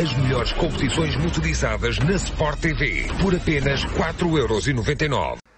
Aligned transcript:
As 0.00 0.14
melhores 0.14 0.50
competições 0.52 1.14
motorizadas 1.16 1.98
na 1.98 2.12
Sport 2.12 2.58
TV 2.60 3.06
por 3.20 3.34
apenas 3.34 3.84
4,99€. 3.84 5.49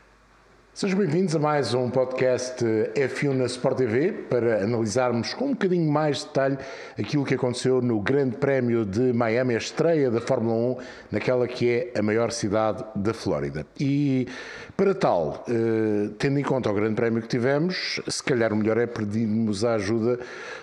Sejam 0.74 1.00
bem-vindos 1.00 1.36
a 1.36 1.38
mais 1.38 1.74
um 1.74 1.90
podcast 1.90 2.64
F1 2.64 3.34
na 3.34 3.44
Sport 3.44 3.76
TV 3.76 4.10
para 4.10 4.64
analisarmos 4.64 5.34
com 5.34 5.48
um 5.48 5.50
bocadinho 5.50 5.92
mais 5.92 6.20
de 6.20 6.24
detalhe 6.24 6.56
aquilo 6.98 7.26
que 7.26 7.34
aconteceu 7.34 7.82
no 7.82 8.00
Grande 8.00 8.38
Prémio 8.38 8.86
de 8.86 9.12
Miami, 9.12 9.54
a 9.54 9.58
estreia 9.58 10.10
da 10.10 10.18
Fórmula 10.18 10.54
1 10.54 10.76
naquela 11.10 11.46
que 11.46 11.68
é 11.68 11.98
a 11.98 12.02
maior 12.02 12.32
cidade 12.32 12.82
da 12.96 13.12
Flórida. 13.12 13.66
E 13.78 14.26
para 14.74 14.94
tal, 14.94 15.44
eh, 15.46 16.08
tendo 16.18 16.38
em 16.38 16.42
conta 16.42 16.70
o 16.70 16.74
Grande 16.74 16.94
Prémio 16.94 17.20
que 17.20 17.28
tivemos, 17.28 18.00
se 18.08 18.22
calhar 18.22 18.50
o 18.50 18.56
melhor 18.56 18.78
é 18.78 18.86
pedirmos 18.86 19.66
a 19.66 19.74
ajuda 19.74 20.20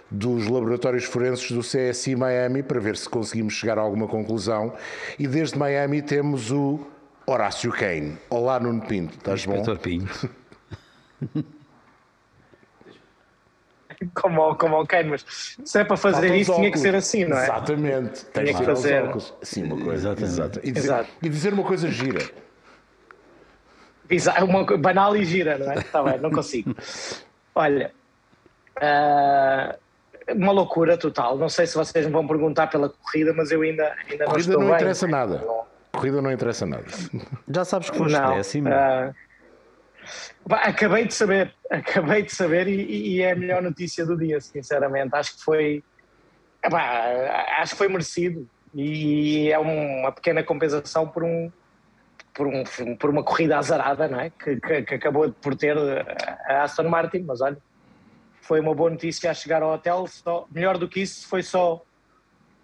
dos 0.10 0.48
laboratórios 0.48 1.04
forenses 1.04 1.52
do 1.52 1.62
CSI 1.62 2.16
Miami 2.16 2.64
para 2.64 2.80
ver 2.80 2.98
se 2.98 3.07
conseguimos 3.07 3.54
chegar 3.54 3.78
a 3.78 3.82
alguma 3.82 4.07
conclusão. 4.07 4.73
E 5.20 5.28
desde 5.28 5.55
Miami 5.55 6.02
temos 6.02 6.49
o 6.49 6.80
Horácio 7.34 7.72
Kane. 7.72 8.18
Olá, 8.28 8.60
Nuno 8.60 8.82
Pinto, 8.82 9.16
estás 9.16 9.46
bom? 9.46 9.54
Inspetor 9.54 9.78
Pinto. 9.78 10.30
como, 14.16 14.55
como 14.55 14.82
o 14.82 14.88
Kane, 14.88 15.10
mas 15.10 15.26
se 15.64 15.80
é 15.80 15.84
para 15.84 15.96
fazer 15.96 16.22
Faltam 16.22 16.36
isso 16.36 16.55
tinha 16.55 16.72
que 16.72 16.80
ser 16.80 16.96
assim, 16.96 17.26
não 17.26 17.38
é? 17.38 17.44
Exatamente. 17.44 18.26
Tens 18.26 18.50
Tinha 18.50 18.60
que 18.60 18.66
fazer. 18.66 19.04
óculos. 19.04 19.34
Sim, 19.44 19.64
uma 19.66 19.78
coisa. 19.84 20.10
Exatamente. 20.10 20.24
Exato. 20.24 20.60
E, 20.64 20.72
dizer, 20.72 20.88
Exato. 20.88 21.10
e 21.22 21.30
dizer 21.30 21.54
uma 21.54 21.64
coisa 21.64 21.88
gira. 21.92 22.30
Exa- 24.10 24.44
Uma, 24.44 24.64
banal 24.77 25.16
e 25.16 25.24
gira, 25.24 25.60
não 25.60 25.72
é? 25.72 25.76
Está 25.77 26.02
bem, 26.02 26.18
não 26.20 26.32
consigo. 26.32 26.76
Olha, 27.54 27.94
ah, 28.82 29.76
uma 30.36 30.52
loucura 30.52 30.98
total. 30.98 31.38
Não 31.38 31.48
sei 31.48 31.68
se 31.68 31.76
vocês 31.76 32.08
me 32.08 32.12
vão 32.12 32.26
perguntar 32.26 32.68
pela 32.72 32.90
corrida, 32.90 33.34
mas 33.34 33.52
eu 33.52 33.62
ainda, 33.62 33.96
ainda 34.10 34.26
não 34.26 34.32
Corrida 34.32 34.50
estou 34.50 34.60
não 34.62 34.68
bem. 34.70 34.76
interessa 34.77 35.05
nada. 35.08 35.46
Corrida 35.91 36.21
não 36.21 36.31
interessa 36.31 36.66
nada. 36.66 36.85
Já 37.49 37.65
sabes 37.65 37.90
que 37.90 37.98
foste 37.98 38.18
Não. 38.18 38.35
décimo. 38.35 38.70
ah, 38.70 39.12
pá, 40.48 40.57
acabei 40.63 41.05
de 41.07 41.13
saber, 41.13 41.54
acabei 41.70 42.23
de 42.23 42.34
saber 42.34 42.68
e, 42.68 43.15
e 43.18 43.21
é 43.21 43.31
a 43.31 43.35
melhor 43.35 43.62
notícia 43.62 44.05
do 44.05 44.18
dia, 44.18 44.40
sinceramente. 44.40 45.09
Acho 45.13 45.37
que 45.37 45.43
foi, 45.43 45.84
epá, 46.63 47.57
acho 47.59 47.73
que 47.73 47.77
foi 47.77 47.87
merecido 47.87 48.48
e 48.73 49.49
é 49.51 49.57
uma 49.57 50.12
pequena 50.12 50.43
compensação 50.43 51.07
por 51.07 51.23
um 51.23 51.51
por, 52.34 52.48
um, 52.48 52.63
por 52.96 53.09
uma 53.09 53.24
corrida 53.24 53.57
azarada, 53.57 54.07
não 54.07 54.20
é? 54.20 54.29
Que, 54.29 54.55
que- 54.62 54.84
que 54.84 54.96
acabou 54.96 55.29
por 55.41 55.55
ter 55.57 55.76
a 56.48 56.63
Aston 56.63 56.87
Martin, 56.87 57.24
mas 57.27 57.41
olha, 57.41 57.57
foi 58.41 58.62
uma 58.62 58.74
boa 58.74 58.90
notícia 58.91 59.29
a 59.29 59.34
chegar 59.34 59.62
ao 59.62 59.74
hotel. 59.74 60.05
Só, 60.07 60.48
melhor 60.49 60.77
do 60.77 60.87
que 60.87 61.01
isso, 61.01 61.27
foi 61.27 61.43
só 61.43 61.81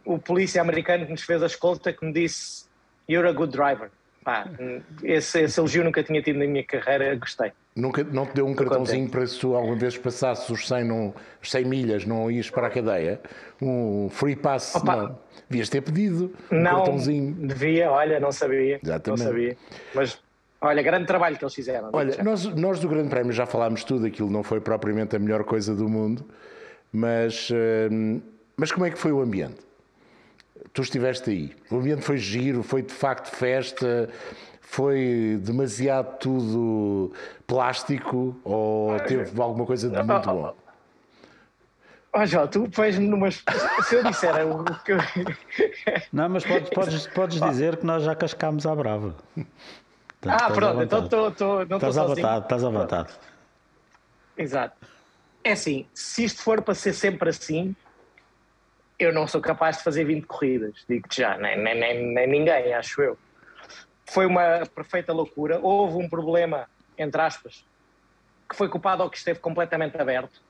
o 0.06 0.18
polícia 0.18 0.62
americano 0.62 1.06
que 1.06 1.12
nos 1.12 1.24
fez 1.24 1.44
a 1.44 1.48
escolta 1.48 1.92
que 1.92 2.06
me 2.06 2.14
disse 2.14 2.65
You're 3.10 3.28
a 3.28 3.34
good 3.34 3.52
driver. 3.52 3.90
Pá, 4.24 4.50
esse, 5.04 5.42
esse 5.42 5.60
elogio 5.60 5.84
nunca 5.84 6.02
tinha 6.02 6.20
tido 6.20 6.40
na 6.40 6.48
minha 6.48 6.64
carreira, 6.64 7.16
gostei. 7.16 7.52
Nunca, 7.76 8.04
não 8.04 8.26
te 8.26 8.34
deu 8.34 8.48
um 8.48 8.56
cartãozinho 8.56 9.08
para 9.08 9.28
se 9.28 9.40
tu 9.40 9.54
alguma 9.54 9.76
vez 9.76 9.96
passasses 9.98 10.50
os 10.50 10.68
100, 10.68 10.84
não, 10.84 11.14
os 11.44 11.52
100 11.52 11.66
milhas, 11.66 12.06
não 12.06 12.32
ias 12.32 12.50
para 12.50 12.66
a 12.66 12.70
cadeia? 12.72 13.22
Um 13.62 14.10
free 14.10 14.36
pass? 14.36 14.74
Opa. 14.74 14.96
Não. 14.96 15.20
Devias 15.48 15.70
ter 15.70 15.82
pedido 15.82 16.34
um 16.52 16.60
não 16.60 16.78
cartãozinho. 16.78 17.34
devia, 17.48 17.92
olha, 17.92 18.20
não 18.20 18.32
sabia. 18.32 18.80
Exatamente. 18.82 19.20
Não 19.20 19.30
sabia. 19.30 19.58
Mas 19.94 20.20
olha, 20.60 20.82
grande 20.82 21.06
trabalho 21.06 21.38
que 21.38 21.44
eles 21.44 21.54
fizeram. 21.54 21.90
Olha, 21.94 22.24
nós, 22.24 22.46
nós 22.46 22.80
do 22.80 22.90
Grande 22.90 23.10
Prémio 23.10 23.32
já 23.32 23.46
falámos 23.46 23.84
tudo, 23.84 24.08
aquilo 24.08 24.32
não 24.32 24.42
foi 24.42 24.60
propriamente 24.60 25.16
a 25.16 25.20
melhor 25.20 25.44
coisa 25.44 25.76
do 25.76 25.88
mundo, 25.88 26.26
mas, 26.92 27.50
hum, 27.92 28.20
mas 28.58 28.72
como 28.72 28.88
é 28.88 28.90
que 28.90 28.98
foi 28.98 29.12
o 29.12 29.22
ambiente? 29.22 29.58
Tu 30.74 30.82
estiveste 30.82 31.30
aí. 31.30 31.56
O 31.70 31.78
ambiente 31.78 32.02
foi 32.02 32.18
giro, 32.18 32.64
foi 32.64 32.82
de 32.82 32.94
facto 32.94 33.28
festa, 33.28 34.10
foi 34.62 35.40
demasiado 35.42 36.18
tudo 36.18 37.14
plástico 37.48 38.40
ou 38.44 39.00
teve 39.02 39.40
alguma 39.42 39.66
coisa 39.66 39.90
de 39.90 40.02
muito 40.04 40.26
bom? 40.30 40.56
Ó 42.14 42.26
João, 42.26 42.48
tu 42.48 42.70
pões-me 42.70 43.06
numas. 43.08 43.44
Se 43.84 43.96
eu 43.96 44.04
disser 44.04 44.34
o 44.48 44.64
que 44.84 44.94
eu. 44.94 44.98
Não, 46.14 46.30
mas 46.30 46.46
podes, 46.46 46.70
podes, 46.70 47.08
podes 47.08 47.42
dizer 47.42 47.76
que 47.76 47.86
nós 47.86 48.04
já 48.04 48.16
cascámos 48.16 48.66
à 48.66 48.74
brava. 48.74 49.14
Ah, 49.38 49.42
estás 50.24 50.42
à 50.42 50.50
pronto, 50.52 50.82
então 50.82 51.08
tô, 51.10 51.32
tô, 51.32 51.56
não 51.56 51.62
estou 51.64 51.76
Estás 51.78 51.98
à 51.98 52.02
sozinho. 52.08 52.16
vontade, 52.16 52.46
estás 52.46 52.64
à 52.64 52.70
vontade. 52.70 53.10
Exato. 54.38 54.88
É 55.44 55.52
assim, 55.52 55.86
se 55.94 56.24
isto 56.24 56.42
for 56.42 56.62
para 56.62 56.74
ser 56.74 56.94
sempre 56.94 57.30
assim, 57.30 57.76
eu 58.98 59.14
não 59.14 59.28
sou 59.28 59.42
capaz 59.42 59.78
de 59.78 59.84
fazer 59.84 60.06
20 60.06 60.26
corridas, 60.26 60.86
digo-te 60.88 61.22
já, 61.22 61.38
nem, 61.38 61.62
nem, 61.62 61.80
nem, 61.80 62.14
nem 62.14 62.28
ninguém, 62.28 62.74
acho 62.74 63.02
eu. 63.02 63.18
Foi 64.08 64.26
uma 64.26 64.66
perfeita 64.74 65.12
loucura. 65.12 65.60
Houve 65.62 65.98
um 65.98 66.08
problema, 66.08 66.70
entre 66.98 67.22
aspas, 67.22 67.66
que 68.50 68.56
foi 68.56 68.70
culpado 68.70 69.04
ao 69.04 69.10
que 69.10 69.18
esteve 69.18 69.40
completamente 69.40 70.00
aberto. 70.00 70.42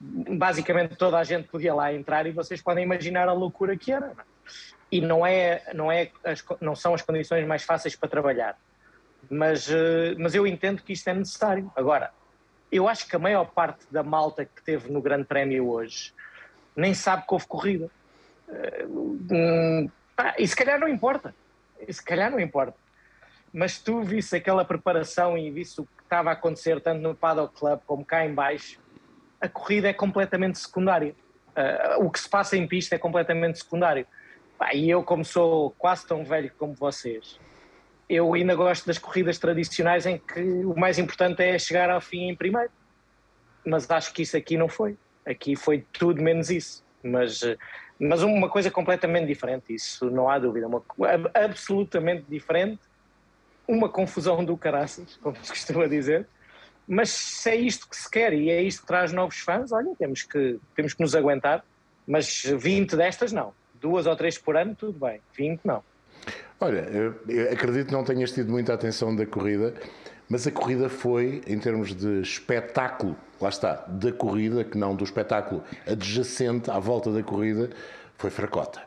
Basicamente 0.00 0.96
toda 0.96 1.18
a 1.18 1.24
gente 1.24 1.48
podia 1.48 1.74
lá 1.74 1.92
entrar 1.92 2.26
e 2.26 2.32
vocês 2.32 2.62
podem 2.62 2.84
imaginar 2.84 3.28
a 3.28 3.32
loucura 3.32 3.76
que 3.76 3.92
era. 3.92 4.12
E 4.90 5.00
não, 5.00 5.26
é, 5.26 5.62
não, 5.74 5.92
é 5.92 6.10
as, 6.24 6.42
não 6.60 6.74
são 6.74 6.94
as 6.94 7.02
condições 7.02 7.46
mais 7.46 7.62
fáceis 7.62 7.94
para 7.94 8.08
trabalhar. 8.08 8.56
Mas, 9.30 9.68
eh, 9.70 10.14
mas 10.18 10.34
eu 10.34 10.46
entendo 10.46 10.82
que 10.82 10.94
isto 10.94 11.08
é 11.08 11.14
necessário. 11.14 11.70
Agora, 11.76 12.10
eu 12.72 12.88
acho 12.88 13.06
que 13.06 13.14
a 13.14 13.18
maior 13.18 13.44
parte 13.44 13.84
da 13.90 14.02
malta 14.02 14.46
que 14.46 14.62
teve 14.62 14.90
no 14.90 15.02
Grande 15.02 15.24
Prémio 15.24 15.68
hoje 15.68 16.14
nem 16.78 16.94
sabe 16.94 17.26
que 17.26 17.34
houve 17.34 17.46
corrida. 17.46 17.90
Eh, 18.48 18.86
hum, 18.88 19.90
e 20.38 20.46
se 20.46 20.54
calhar 20.54 20.78
não 20.78 20.88
importa. 20.88 21.34
E 21.86 21.92
se 21.92 22.02
calhar 22.02 22.30
não 22.30 22.38
importa. 22.38 22.74
Mas 23.52 23.78
tu 23.78 24.02
visse 24.02 24.36
aquela 24.36 24.64
preparação 24.64 25.36
e 25.36 25.50
visse 25.50 25.80
o 25.80 25.84
que 25.84 26.02
estava 26.04 26.30
a 26.30 26.34
acontecer 26.34 26.80
tanto 26.80 27.02
no 27.02 27.16
Paddock 27.16 27.58
Club 27.58 27.80
como 27.84 28.04
cá 28.04 28.24
em 28.24 28.32
baixo, 28.32 28.80
a 29.40 29.48
corrida 29.48 29.88
é 29.88 29.92
completamente 29.92 30.58
secundária. 30.60 31.16
Eh, 31.56 31.96
o 31.98 32.08
que 32.10 32.20
se 32.20 32.28
passa 32.28 32.56
em 32.56 32.66
pista 32.66 32.94
é 32.94 32.98
completamente 32.98 33.58
secundário. 33.58 34.06
E 34.72 34.88
eu, 34.88 35.02
como 35.02 35.24
sou 35.24 35.72
quase 35.72 36.06
tão 36.06 36.24
velho 36.24 36.52
como 36.58 36.74
vocês, 36.74 37.40
eu 38.08 38.32
ainda 38.34 38.54
gosto 38.54 38.86
das 38.86 38.98
corridas 38.98 39.38
tradicionais 39.38 40.06
em 40.06 40.16
que 40.18 40.40
o 40.40 40.78
mais 40.78 40.96
importante 40.98 41.42
é 41.42 41.58
chegar 41.58 41.90
ao 41.90 42.00
fim 42.00 42.28
em 42.28 42.36
primeiro. 42.36 42.70
Mas 43.64 43.90
acho 43.90 44.12
que 44.12 44.22
isso 44.22 44.36
aqui 44.36 44.56
não 44.56 44.68
foi. 44.68 44.96
Aqui 45.28 45.54
foi 45.54 45.84
tudo 45.92 46.22
menos 46.22 46.50
isso. 46.50 46.82
Mas, 47.02 47.40
mas 47.98 48.22
uma 48.22 48.48
coisa 48.48 48.70
completamente 48.70 49.26
diferente, 49.26 49.74
isso 49.74 50.10
não 50.10 50.28
há 50.28 50.38
dúvida. 50.38 50.66
Uma, 50.66 50.82
absolutamente 51.34 52.24
diferente. 52.28 52.80
Uma 53.66 53.88
confusão 53.88 54.44
do 54.44 54.56
caraças, 54.56 55.18
como 55.22 55.36
se 55.42 55.50
costuma 55.50 55.86
dizer. 55.86 56.26
Mas 56.86 57.10
se 57.10 57.50
é 57.50 57.56
isto 57.56 57.86
que 57.88 57.96
se 57.96 58.10
quer 58.10 58.32
e 58.32 58.48
é 58.48 58.62
isto 58.62 58.80
que 58.80 58.86
traz 58.86 59.12
novos 59.12 59.40
fãs, 59.40 59.70
olha, 59.72 59.94
temos 59.98 60.22
que, 60.22 60.58
temos 60.74 60.94
que 60.94 61.02
nos 61.02 61.14
aguentar. 61.14 61.62
Mas 62.06 62.42
20 62.42 62.96
destas, 62.96 63.30
não. 63.30 63.52
Duas 63.74 64.06
ou 64.06 64.16
três 64.16 64.38
por 64.38 64.56
ano, 64.56 64.74
tudo 64.74 64.98
bem. 64.98 65.20
20, 65.36 65.60
não. 65.64 65.84
Olha, 66.60 67.14
acredito 67.52 67.88
que 67.88 67.92
não 67.92 68.02
tenhas 68.02 68.32
tido 68.32 68.50
muita 68.50 68.72
atenção 68.72 69.14
da 69.14 69.24
corrida, 69.24 69.74
mas 70.28 70.46
a 70.46 70.50
corrida 70.50 70.88
foi, 70.88 71.42
em 71.46 71.58
termos 71.58 71.94
de 71.94 72.20
espetáculo, 72.20 73.16
lá 73.40 73.48
está, 73.48 73.84
da 73.88 74.12
corrida, 74.12 74.62
que 74.64 74.76
não 74.76 74.94
do 74.94 75.04
espetáculo 75.04 75.64
adjacente 75.86 76.70
à 76.70 76.78
volta 76.78 77.10
da 77.10 77.22
corrida, 77.22 77.70
foi 78.16 78.30
fracota. 78.30 78.82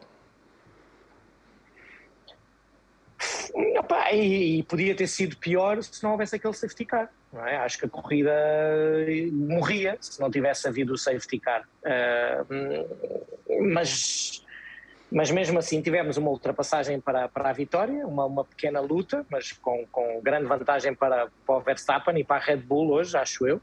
E, 4.14 4.60
e 4.60 4.64
podia 4.64 4.94
ter 4.94 5.08
sido 5.08 5.38
pior 5.38 5.82
se 5.82 6.04
não 6.04 6.12
houvesse 6.12 6.36
aquele 6.36 6.54
safety 6.54 6.86
car. 6.86 7.10
É? 7.46 7.58
Acho 7.58 7.80
que 7.80 7.86
a 7.86 7.90
corrida 7.90 8.34
morria 9.32 9.98
se 10.02 10.20
não 10.20 10.30
tivesse 10.30 10.68
havido 10.68 10.94
o 10.94 10.98
safety 10.98 11.40
car. 11.40 11.68
Ah, 11.86 12.46
mas, 13.62 14.46
mas 15.12 15.30
mesmo 15.30 15.60
assim 15.60 15.82
tivemos 15.82 16.16
uma 16.16 16.30
ultrapassagem 16.30 17.00
para, 17.00 17.28
para 17.28 17.50
a 17.50 17.54
vitória, 17.54 18.08
uma, 18.08 18.26
uma 18.26 18.46
pequena 18.46 18.80
luta, 18.80 19.26
mas 19.30 19.52
com, 19.52 19.86
com 19.92 20.22
grande 20.22 20.46
vantagem 20.46 20.96
para, 20.96 21.28
para 21.46 21.56
o 21.56 21.60
Verstappen 21.60 22.18
e 22.18 22.24
para 22.24 22.38
a 22.38 22.40
Red 22.40 22.58
Bull 22.58 22.92
hoje, 22.92 23.18
acho 23.18 23.46
eu. 23.46 23.62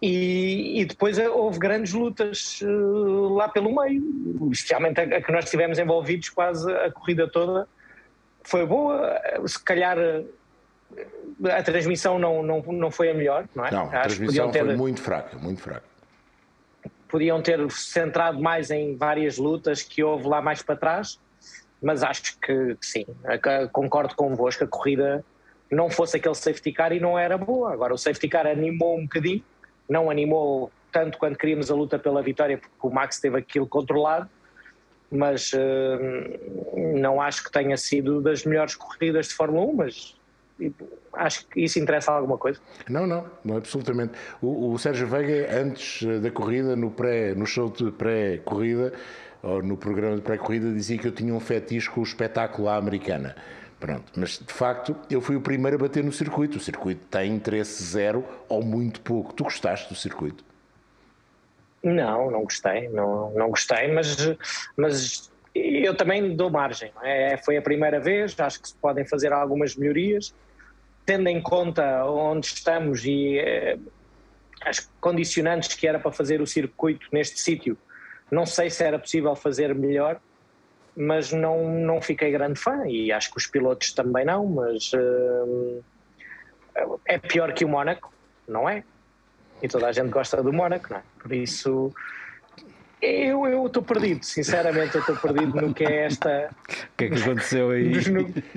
E, 0.00 0.80
e 0.80 0.84
depois 0.84 1.16
houve 1.16 1.58
grandes 1.58 1.92
lutas 1.92 2.60
eh, 2.60 2.66
lá 3.34 3.48
pelo 3.48 3.74
meio, 3.74 4.50
especialmente 4.50 5.00
a, 5.00 5.04
a 5.04 5.22
que 5.22 5.30
nós 5.30 5.44
estivemos 5.44 5.78
envolvidos 5.78 6.28
quase 6.28 6.70
a 6.70 6.90
corrida 6.90 7.28
toda 7.28 7.68
foi 8.44 8.66
boa, 8.66 9.20
se 9.46 9.62
calhar 9.62 9.96
eh, 9.98 10.24
a 11.50 11.62
transmissão 11.62 12.18
não, 12.18 12.42
não, 12.42 12.60
não 12.60 12.90
foi 12.90 13.10
a 13.10 13.14
melhor, 13.14 13.46
não 13.54 13.64
é? 13.64 13.70
Não, 13.70 13.84
a 13.84 14.00
Acho 14.00 14.16
transmissão 14.16 14.50
ter, 14.50 14.64
foi 14.64 14.76
muito 14.76 15.00
fraca, 15.00 15.38
muito 15.38 15.62
fraca. 15.62 15.91
Podiam 17.12 17.42
ter 17.42 17.70
centrado 17.70 18.40
mais 18.40 18.70
em 18.70 18.96
várias 18.96 19.36
lutas 19.36 19.82
que 19.82 20.02
houve 20.02 20.26
lá 20.26 20.40
mais 20.40 20.62
para 20.62 20.74
trás, 20.74 21.20
mas 21.80 22.02
acho 22.02 22.38
que, 22.40 22.74
sim, 22.80 23.04
concordo 23.70 24.14
convosco, 24.14 24.64
a 24.64 24.66
corrida 24.66 25.22
não 25.70 25.90
fosse 25.90 26.16
aquele 26.16 26.34
safety 26.34 26.72
car 26.72 26.90
e 26.90 26.98
não 26.98 27.18
era 27.18 27.36
boa. 27.36 27.70
Agora 27.70 27.92
o 27.92 27.98
safety 27.98 28.28
car 28.28 28.46
animou 28.46 28.98
um 28.98 29.02
bocadinho, 29.02 29.44
não 29.86 30.10
animou 30.10 30.72
tanto 30.90 31.18
quando 31.18 31.36
queríamos 31.36 31.70
a 31.70 31.74
luta 31.74 31.98
pela 31.98 32.22
vitória, 32.22 32.56
porque 32.56 32.74
o 32.80 32.88
Max 32.88 33.20
teve 33.20 33.36
aquilo 33.36 33.66
controlado, 33.66 34.30
mas 35.10 35.52
uh, 35.52 36.78
não 36.98 37.20
acho 37.20 37.44
que 37.44 37.52
tenha 37.52 37.76
sido 37.76 38.22
das 38.22 38.42
melhores 38.46 38.74
corridas 38.74 39.28
de 39.28 39.34
Fórmula 39.34 39.66
1, 39.66 39.72
mas 39.74 40.16
acho 41.14 41.46
que 41.46 41.60
isso 41.60 41.78
interessa 41.78 42.12
alguma 42.12 42.38
coisa. 42.38 42.60
Não, 42.88 43.06
não, 43.06 43.26
não 43.44 43.56
absolutamente. 43.56 44.12
O, 44.40 44.72
o 44.72 44.78
Sérgio 44.78 45.06
Veiga, 45.06 45.48
antes 45.60 46.06
da 46.20 46.30
corrida, 46.30 46.76
no, 46.76 46.90
pré, 46.90 47.34
no 47.34 47.46
show 47.46 47.70
de 47.70 47.90
pré-corrida, 47.90 48.92
ou 49.42 49.62
no 49.62 49.76
programa 49.76 50.16
de 50.16 50.22
pré-corrida, 50.22 50.72
dizia 50.72 50.98
que 50.98 51.06
eu 51.06 51.12
tinha 51.12 51.34
um 51.34 51.40
fetiche 51.40 51.90
com 51.90 52.00
o 52.00 52.04
espetáculo 52.04 52.68
à 52.68 52.76
americana. 52.76 53.34
Pronto, 53.80 54.12
mas 54.16 54.38
de 54.38 54.52
facto 54.52 54.94
eu 55.10 55.20
fui 55.20 55.34
o 55.34 55.40
primeiro 55.40 55.76
a 55.76 55.80
bater 55.80 56.04
no 56.04 56.12
circuito. 56.12 56.58
O 56.58 56.60
circuito 56.60 57.04
tem 57.06 57.34
interesse 57.34 57.82
zero 57.82 58.24
ou 58.48 58.62
muito 58.62 59.00
pouco. 59.00 59.32
Tu 59.32 59.42
gostaste 59.42 59.88
do 59.88 59.96
circuito? 59.96 60.44
Não, 61.82 62.30
não 62.30 62.44
gostei, 62.44 62.88
não, 62.90 63.32
não 63.32 63.50
gostei, 63.50 63.92
mas, 63.92 64.16
mas 64.76 65.32
eu 65.52 65.96
também 65.96 66.36
dou 66.36 66.48
margem. 66.48 66.92
É? 67.02 67.36
Foi 67.38 67.56
a 67.56 67.62
primeira 67.62 67.98
vez, 67.98 68.38
acho 68.38 68.62
que 68.62 68.68
se 68.68 68.74
podem 68.76 69.04
fazer 69.04 69.32
algumas 69.32 69.74
melhorias, 69.74 70.32
tendo 71.12 71.28
em 71.28 71.42
conta 71.42 72.06
onde 72.06 72.46
estamos 72.46 73.04
e 73.04 73.38
eh, 73.38 73.78
as 74.64 74.90
condicionantes 74.98 75.74
que 75.74 75.86
era 75.86 75.98
para 75.98 76.10
fazer 76.10 76.40
o 76.40 76.46
circuito 76.46 77.06
neste 77.12 77.38
sítio. 77.38 77.76
Não 78.30 78.46
sei 78.46 78.70
se 78.70 78.82
era 78.82 78.98
possível 78.98 79.36
fazer 79.36 79.74
melhor, 79.74 80.18
mas 80.96 81.30
não, 81.30 81.68
não 81.68 82.00
fiquei 82.00 82.30
grande 82.30 82.58
fã 82.58 82.86
e 82.86 83.12
acho 83.12 83.30
que 83.30 83.36
os 83.36 83.46
pilotos 83.46 83.92
também 83.92 84.24
não, 84.24 84.46
mas 84.46 84.90
uh, 84.94 85.84
é 87.04 87.18
pior 87.18 87.52
que 87.52 87.62
o 87.62 87.68
Mónaco, 87.68 88.10
não 88.48 88.66
é? 88.66 88.82
E 89.62 89.68
toda 89.68 89.88
a 89.88 89.92
gente 89.92 90.08
gosta 90.08 90.42
do 90.42 90.50
Mónaco, 90.50 90.86
não 90.90 90.96
é? 90.96 91.02
Por 91.20 91.32
isso 91.34 91.92
eu 93.02 93.66
estou 93.66 93.82
perdido, 93.82 94.24
sinceramente, 94.24 94.94
eu 94.94 95.00
estou 95.00 95.16
perdido 95.16 95.60
no 95.60 95.74
que 95.74 95.84
é 95.84 96.06
esta. 96.06 96.50
O 96.68 96.96
que 96.96 97.04
é 97.04 97.08
que 97.10 97.20
aconteceu 97.20 97.70
aí? 97.70 97.92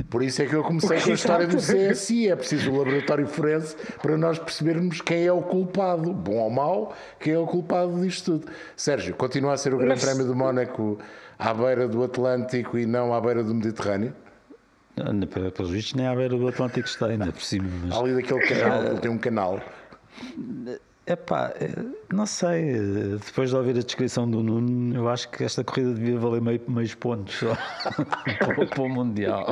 Por 0.09 0.21
isso 0.21 0.42
é 0.44 0.45
que 0.45 0.53
eu 0.53 0.63
comecei 0.63 1.00
com 1.00 1.09
a 1.09 1.13
história 1.13 1.47
do 1.47 1.57
CSI. 1.57 2.30
É 2.30 2.36
preciso 2.36 2.71
o 2.71 2.77
laboratório 2.77 3.25
forense 3.25 3.75
para 4.01 4.15
nós 4.18 4.38
percebermos 4.38 5.01
quem 5.01 5.25
é 5.25 5.31
o 5.31 5.42
culpado, 5.42 6.13
bom 6.13 6.38
ou 6.38 6.50
mau, 6.50 6.95
quem 7.19 7.33
é 7.33 7.38
o 7.39 7.47
culpado 7.47 8.00
disto 8.01 8.39
tudo. 8.39 8.51
Sérgio, 8.75 9.15
continua 9.15 9.53
a 9.53 9.57
ser 9.57 9.74
o 9.74 9.77
Grande 9.77 9.95
Mas... 9.95 10.06
Prémio 10.06 10.25
do 10.25 10.36
Mónaco 10.36 11.00
à 11.39 11.53
beira 11.53 11.88
do 11.88 12.03
Atlântico 12.03 12.77
e 12.77 12.86
não 12.86 13.13
à 13.13 13.19
beira 13.19 13.44
do 13.44 13.53
Mediterrâneo? 13.53 14.13
Pelos 15.56 15.71
vistos, 15.71 15.95
nem 15.95 16.07
à 16.07 16.15
beira 16.15 16.38
do 16.38 16.48
Atlântico 16.48 16.88
está 16.88 17.07
ainda 17.07 17.31
por 17.31 17.41
cima. 17.41 17.68
Mas... 17.83 17.98
Ali 17.98 18.13
daquele 18.13 18.39
canal, 18.41 18.83
ele 18.83 19.00
tem 19.00 19.12
um 19.12 19.18
canal. 19.18 19.59
Epá, 21.07 21.54
não 22.12 22.25
sei, 22.25 22.74
depois 23.24 23.52
de 23.52 23.56
ouvir 23.56 23.78
a 23.78 23.81
descrição 23.81 24.28
do 24.28 24.42
Nuno, 24.42 24.96
eu 24.96 25.07
acho 25.07 25.30
que 25.30 25.44
esta 25.44 25.63
corrida 25.63 25.94
devia 25.94 26.18
valer 26.18 26.42
meio, 26.42 26.60
meios 26.68 26.96
pontos 26.96 27.36
só 27.36 27.56
para, 28.40 28.66
para, 28.66 28.81
o 28.81 28.90
Mundial. 28.90 29.46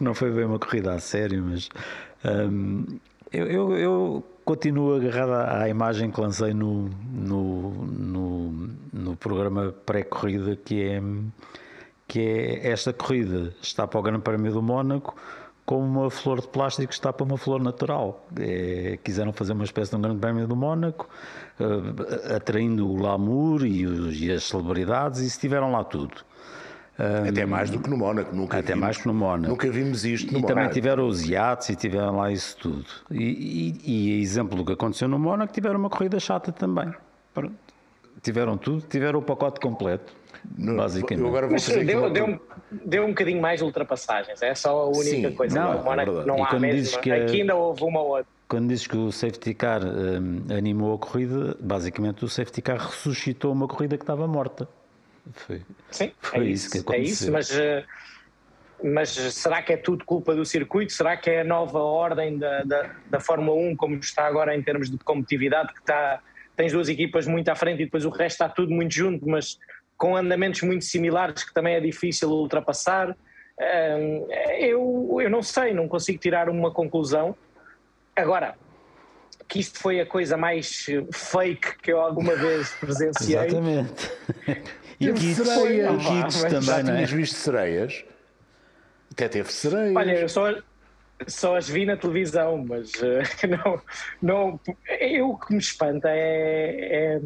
Não 0.00 0.14
foi 0.14 0.30
bem 0.30 0.46
uma 0.46 0.58
corrida 0.58 0.94
a 0.94 1.00
sério, 1.00 1.44
mas 1.44 1.68
um, 2.24 2.98
eu, 3.30 3.46
eu, 3.46 3.76
eu, 3.76 4.24
continuo 4.42 4.94
agarrado 4.94 5.34
à 5.34 5.68
imagem 5.68 6.10
que 6.10 6.18
lancei 6.18 6.54
no, 6.54 6.88
no, 7.12 7.84
no, 7.84 8.70
no 8.90 9.16
programa 9.16 9.74
pré-corrida, 9.84 10.56
que 10.56 10.82
é, 10.82 11.02
que 12.06 12.20
é 12.20 12.70
esta 12.70 12.90
corrida 12.94 13.52
está 13.60 13.86
para 13.86 14.00
o 14.00 14.02
Grande 14.02 14.22
Prémio 14.22 14.50
do 14.50 14.62
Mónaco 14.62 15.14
como 15.68 15.84
uma 15.84 16.10
flor 16.10 16.40
de 16.40 16.48
plástico 16.48 16.90
está 16.90 17.12
para 17.12 17.26
uma 17.26 17.36
flor 17.36 17.62
natural. 17.62 18.26
É, 18.40 18.98
quiseram 19.04 19.34
fazer 19.34 19.52
uma 19.52 19.64
espécie 19.64 19.90
de 19.90 19.98
um 19.98 20.00
grande 20.00 20.18
prémio 20.18 20.48
do 20.48 20.56
Mónaco, 20.56 21.06
uh, 21.60 22.34
atraindo 22.34 22.90
o 22.90 22.96
glamour 22.96 23.66
e, 23.66 23.82
e, 24.24 24.32
as 24.32 24.44
celebridades, 24.44 25.20
e 25.20 25.26
estiveram 25.26 25.70
lá 25.70 25.84
tudo. 25.84 26.14
Um, 26.98 27.28
até 27.28 27.44
mais 27.44 27.68
do 27.68 27.80
que 27.80 27.90
no 27.90 27.98
Mónaco, 27.98 28.34
nunca 28.34 28.56
Até 28.56 28.68
vimos, 28.68 28.80
mais 28.80 28.96
que 28.96 29.06
no 29.06 29.12
Mónaco. 29.12 29.50
Nunca 29.50 29.70
vimos 29.70 30.06
isto 30.06 30.32
no 30.32 30.38
e 30.38 30.40
Mónaco. 30.40 30.54
também 30.54 30.70
tiveram 30.70 31.06
os 31.06 31.28
iates 31.28 31.68
e 31.68 31.76
tiveram 31.76 32.16
lá 32.16 32.32
isso 32.32 32.56
tudo. 32.56 32.86
E, 33.10 33.76
e, 33.84 33.92
e 33.92 34.22
exemplo 34.22 34.56
do 34.56 34.64
que 34.64 34.72
aconteceu 34.72 35.06
no 35.06 35.18
Mónaco, 35.18 35.52
tiveram 35.52 35.78
uma 35.78 35.90
corrida 35.90 36.18
chata 36.18 36.50
também. 36.50 36.90
Tiveram 38.22 38.56
tudo, 38.56 38.80
tiveram 38.88 39.18
o 39.18 39.22
pacote 39.22 39.60
completo. 39.60 40.14
No, 40.56 40.76
basicamente. 40.76 41.20
Eu 41.20 41.28
agora 41.28 41.46
vou 41.48 41.58
fazer 41.58 41.84
deu, 41.84 42.10
deu, 42.10 42.26
um, 42.26 42.38
deu 42.70 43.04
um 43.04 43.08
bocadinho 43.08 43.40
mais 43.40 43.60
de 43.60 43.64
ultrapassagens, 43.64 44.42
é 44.42 44.54
só 44.54 44.70
a 44.70 44.88
única 44.88 45.30
Sim, 45.30 45.32
coisa. 45.32 45.58
Não, 45.58 45.82
não, 45.82 45.92
é 45.92 46.24
não 46.24 46.44
há 46.44 46.58
mesmo. 46.58 47.00
Que 47.00 47.12
Aqui 47.12 47.40
ainda 47.40 47.54
houve 47.54 47.84
uma 47.84 48.00
ou 48.00 48.08
outra. 48.16 48.26
Quando 48.48 48.68
dizes 48.68 48.86
que 48.86 48.96
o 48.96 49.12
safety 49.12 49.52
car 49.52 49.82
um, 49.84 50.46
animou 50.56 50.94
a 50.94 50.98
corrida, 50.98 51.56
basicamente 51.60 52.24
o 52.24 52.28
safety 52.28 52.62
car 52.62 52.78
ressuscitou 52.78 53.52
uma 53.52 53.68
corrida 53.68 53.96
que 53.96 54.02
estava 54.02 54.26
morta. 54.26 54.66
Foi, 55.34 55.62
Sim, 55.90 56.12
foi 56.20 56.46
é 56.46 56.50
isso, 56.50 56.70
que 56.70 56.78
aconteceu. 56.78 57.04
É 57.04 57.06
isso, 57.06 57.32
mas, 57.32 57.50
uh, 57.50 57.84
mas 58.82 59.10
será 59.10 59.60
que 59.60 59.72
é 59.72 59.76
tudo 59.76 60.04
culpa 60.04 60.34
do 60.34 60.46
circuito? 60.46 60.92
Será 60.92 61.16
que 61.16 61.28
é 61.28 61.42
a 61.42 61.44
nova 61.44 61.78
ordem 61.78 62.38
da, 62.38 62.62
da, 62.62 62.90
da 63.10 63.20
Fórmula 63.20 63.58
1, 63.58 63.76
como 63.76 63.96
está 63.96 64.26
agora 64.26 64.56
em 64.56 64.62
termos 64.62 64.90
de 64.90 64.96
competitividade, 64.98 65.74
que 65.74 65.80
está, 65.80 66.20
tens 66.56 66.72
duas 66.72 66.88
equipas 66.88 67.26
muito 67.26 67.48
à 67.50 67.54
frente 67.54 67.82
e 67.82 67.84
depois 67.84 68.06
o 68.06 68.10
resto 68.10 68.42
está 68.42 68.48
tudo 68.48 68.72
muito 68.72 68.94
junto, 68.94 69.28
mas 69.28 69.58
com 69.98 70.16
andamentos 70.16 70.62
muito 70.62 70.84
similares 70.84 71.44
que 71.44 71.52
também 71.52 71.74
é 71.74 71.80
difícil 71.80 72.30
ultrapassar. 72.30 73.14
Eu, 74.60 75.18
eu 75.20 75.28
não 75.28 75.42
sei, 75.42 75.74
não 75.74 75.88
consigo 75.88 76.18
tirar 76.18 76.48
uma 76.48 76.70
conclusão. 76.70 77.36
Agora, 78.14 78.54
que 79.48 79.58
isto 79.58 79.80
foi 79.80 80.00
a 80.00 80.06
coisa 80.06 80.36
mais 80.36 80.86
fake 81.12 81.78
que 81.82 81.92
eu 81.92 82.00
alguma 82.00 82.36
vez 82.36 82.70
presenciei. 82.78 83.38
Exatamente. 83.38 84.12
E 85.00 85.12
kits, 85.12 85.36
sereias. 85.36 86.02
Kits 86.06 86.42
também, 86.42 86.62
já 86.62 86.82
não 86.82 86.92
é? 86.92 86.94
tinhas 86.94 87.10
visto 87.10 87.34
sereias? 87.34 88.04
Até 89.10 89.28
teve 89.28 89.52
sereias. 89.52 89.96
Olha, 89.96 90.12
eu 90.12 90.28
só, 90.28 90.54
só 91.26 91.56
as 91.56 91.68
vi 91.68 91.86
na 91.86 91.96
televisão, 91.96 92.64
mas 92.66 92.92
uh, 92.94 93.22
não, 93.64 93.82
não. 94.20 94.60
Eu, 95.00 95.30
o 95.30 95.38
que 95.38 95.52
me 95.52 95.58
espanta 95.58 96.08
é, 96.10 97.16
é 97.16 97.20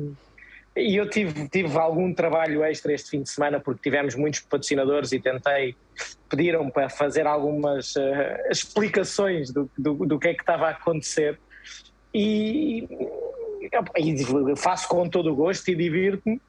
e 0.74 0.96
eu 0.96 1.08
tive, 1.08 1.48
tive 1.48 1.76
algum 1.76 2.14
trabalho 2.14 2.64
extra 2.64 2.92
este 2.92 3.10
fim 3.10 3.22
de 3.22 3.30
semana 3.30 3.60
porque 3.60 3.82
tivemos 3.82 4.14
muitos 4.14 4.40
patrocinadores 4.40 5.12
e 5.12 5.20
tentei, 5.20 5.76
pediram 6.28 6.70
para 6.70 6.88
fazer 6.88 7.26
algumas 7.26 7.94
uh, 7.96 8.50
explicações 8.50 9.52
do, 9.52 9.70
do, 9.76 9.94
do, 10.06 10.18
que 10.18 10.28
é 10.28 10.34
que 10.34 10.42
estava 10.42 10.68
a 10.68 10.70
acontecer. 10.70 11.38
E, 12.14 12.88
e 13.96 14.56
faço 14.56 14.88
com 14.88 15.08
todo 15.08 15.30
o 15.30 15.36
gosto 15.36 15.68
e 15.70 15.74
divirto-me, 15.74 16.40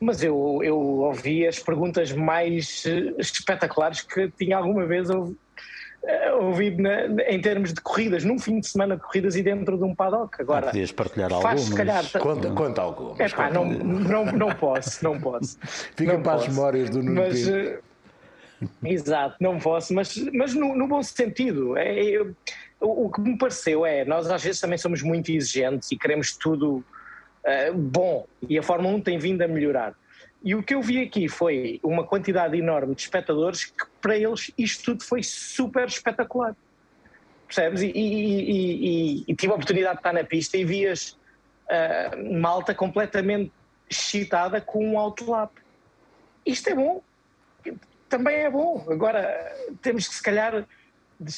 mas 0.00 0.22
eu, 0.22 0.60
eu 0.62 0.76
ouvi 0.76 1.46
as 1.46 1.60
perguntas 1.60 2.10
mais 2.12 2.84
eh, 2.86 3.14
espetaculares 3.18 4.00
que 4.00 4.28
tinha 4.30 4.56
alguma 4.56 4.84
vez 4.84 5.08
ouvido 5.08 5.38
ouvido 6.40 6.82
na, 6.82 7.04
em 7.28 7.40
termos 7.40 7.72
de 7.72 7.80
corridas, 7.80 8.24
num 8.24 8.38
fim 8.38 8.60
de 8.60 8.66
semana 8.66 8.96
de 8.96 9.02
corridas 9.02 9.36
e 9.36 9.42
dentro 9.42 9.76
de 9.78 9.84
um 9.84 9.94
paddock. 9.94 10.40
Agora, 10.40 10.66
ah, 10.66 10.70
podias 10.70 10.92
partilhar 10.92 11.32
algumas. 11.32 11.60
Se 11.60 11.74
calhar, 11.74 12.04
conta, 12.18 12.50
conta 12.50 12.82
algumas. 12.82 13.20
É 13.20 13.28
pá, 13.28 13.50
não, 13.50 13.64
não, 13.64 14.24
não 14.26 14.54
posso, 14.54 15.04
não 15.04 15.20
posso. 15.20 15.58
Fica 15.96 16.18
para 16.18 16.32
posso. 16.32 16.44
as 16.46 16.54
memórias 16.54 16.90
do 16.90 17.02
Nuno 17.02 17.20
mas, 17.20 17.46
uh, 17.46 17.78
Exato, 18.84 19.36
não 19.40 19.58
posso, 19.58 19.94
mas, 19.94 20.16
mas 20.32 20.54
no, 20.54 20.76
no 20.76 20.86
bom 20.86 21.02
sentido. 21.02 21.76
É, 21.76 22.00
eu, 22.02 22.34
o, 22.80 23.06
o, 23.06 23.10
que 23.10 23.20
me 23.20 23.36
pareceu 23.36 23.86
é, 23.86 24.04
nós 24.04 24.30
às 24.30 24.42
vezes 24.42 24.60
também 24.60 24.78
somos 24.78 25.02
muito 25.02 25.30
exigentes 25.30 25.90
e 25.92 25.96
queremos 25.96 26.36
tudo 26.36 26.84
uh, 27.44 27.74
bom, 27.74 28.26
e 28.48 28.58
a 28.58 28.62
Fórmula 28.62 28.94
1 28.96 29.00
tem 29.00 29.18
vindo 29.18 29.42
a 29.42 29.48
melhorar. 29.48 29.94
E 30.44 30.54
o 30.54 30.62
que 30.62 30.74
eu 30.74 30.82
vi 30.82 31.00
aqui 31.00 31.28
foi 31.28 31.78
uma 31.82 32.04
quantidade 32.04 32.56
enorme 32.56 32.94
de 32.94 33.02
espectadores 33.02 33.64
que, 33.66 33.86
para 34.00 34.16
eles, 34.16 34.50
isto 34.58 34.84
tudo 34.84 35.04
foi 35.04 35.22
super 35.22 35.86
espetacular. 35.86 36.56
Percebes? 37.46 37.82
E, 37.82 37.92
e, 37.94 39.20
e, 39.20 39.24
e 39.28 39.36
tive 39.36 39.52
a 39.52 39.54
oportunidade 39.54 39.94
de 39.94 40.00
estar 40.00 40.12
na 40.12 40.24
pista 40.24 40.56
e 40.56 40.64
vias 40.64 41.16
uh, 41.68 42.40
malta 42.40 42.74
completamente 42.74 43.52
excitada 43.88 44.60
com 44.60 44.84
um 44.84 44.98
outlap. 44.98 45.52
Isto 46.44 46.70
é 46.70 46.74
bom. 46.74 47.02
Também 48.08 48.36
é 48.36 48.50
bom. 48.50 48.84
Agora, 48.90 49.54
temos 49.80 50.08
que, 50.08 50.14
se 50.14 50.22
calhar, 50.22 50.66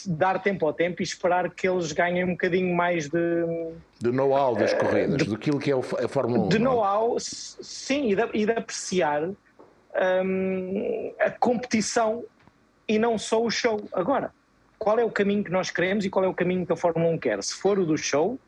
dar 0.06 0.42
tempo 0.42 0.66
ao 0.66 0.72
tempo 0.72 1.02
e 1.02 1.04
esperar 1.04 1.50
que 1.50 1.68
eles 1.68 1.92
ganhem 1.92 2.24
um 2.24 2.30
bocadinho 2.30 2.74
mais 2.74 3.08
de. 3.08 3.44
De 4.00 4.10
know-how 4.10 4.54
das 4.54 4.72
uh, 4.72 4.78
corridas, 4.78 5.18
de, 5.18 5.30
daquilo 5.30 5.58
que 5.58 5.70
é 5.70 5.74
a 5.74 6.08
Fórmula 6.08 6.44
1. 6.44 6.48
De 6.48 6.56
é? 6.56 6.58
know-how, 6.58 7.16
sim, 7.18 8.10
e 8.10 8.16
de, 8.16 8.28
e 8.34 8.46
de 8.46 8.52
apreciar 8.52 9.22
um, 9.24 11.14
a 11.20 11.30
competição 11.30 12.24
e 12.86 12.98
não 12.98 13.18
só 13.18 13.42
o 13.42 13.50
show. 13.50 13.82
Agora, 13.92 14.32
qual 14.78 14.98
é 14.98 15.04
o 15.04 15.10
caminho 15.10 15.44
que 15.44 15.50
nós 15.50 15.70
queremos 15.70 16.04
e 16.04 16.10
qual 16.10 16.24
é 16.24 16.28
o 16.28 16.34
caminho 16.34 16.66
que 16.66 16.72
a 16.72 16.76
Fórmula 16.76 17.10
1 17.12 17.18
quer? 17.18 17.42
Se 17.42 17.54
for 17.54 17.78
o 17.78 17.86
do 17.86 17.96
show, 17.96 18.38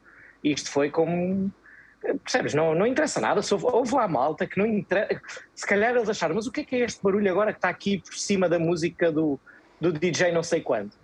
isto 0.42 0.70
foi 0.70 0.90
como. 0.90 1.50
Percebes? 2.22 2.54
Não, 2.54 2.74
não 2.74 2.86
interessa 2.86 3.20
nada. 3.20 3.42
Se 3.42 3.52
houve, 3.52 3.66
houve 3.66 3.94
lá 3.94 4.06
malta 4.06 4.46
que 4.46 4.58
não 4.58 4.66
interessa. 4.66 5.20
Se 5.54 5.66
calhar 5.66 5.94
eles 5.94 6.08
acharam, 6.08 6.34
mas 6.34 6.46
o 6.46 6.52
que 6.52 6.60
é 6.60 6.64
que 6.64 6.76
é 6.76 6.80
este 6.80 7.02
barulho 7.02 7.30
agora 7.30 7.52
que 7.52 7.58
está 7.58 7.68
aqui 7.68 7.98
por 7.98 8.14
cima 8.14 8.48
da 8.48 8.58
música 8.58 9.10
do, 9.10 9.40
do 9.80 9.92
DJ 9.92 10.30
não 10.30 10.42
sei 10.42 10.60
quanto? 10.60 10.96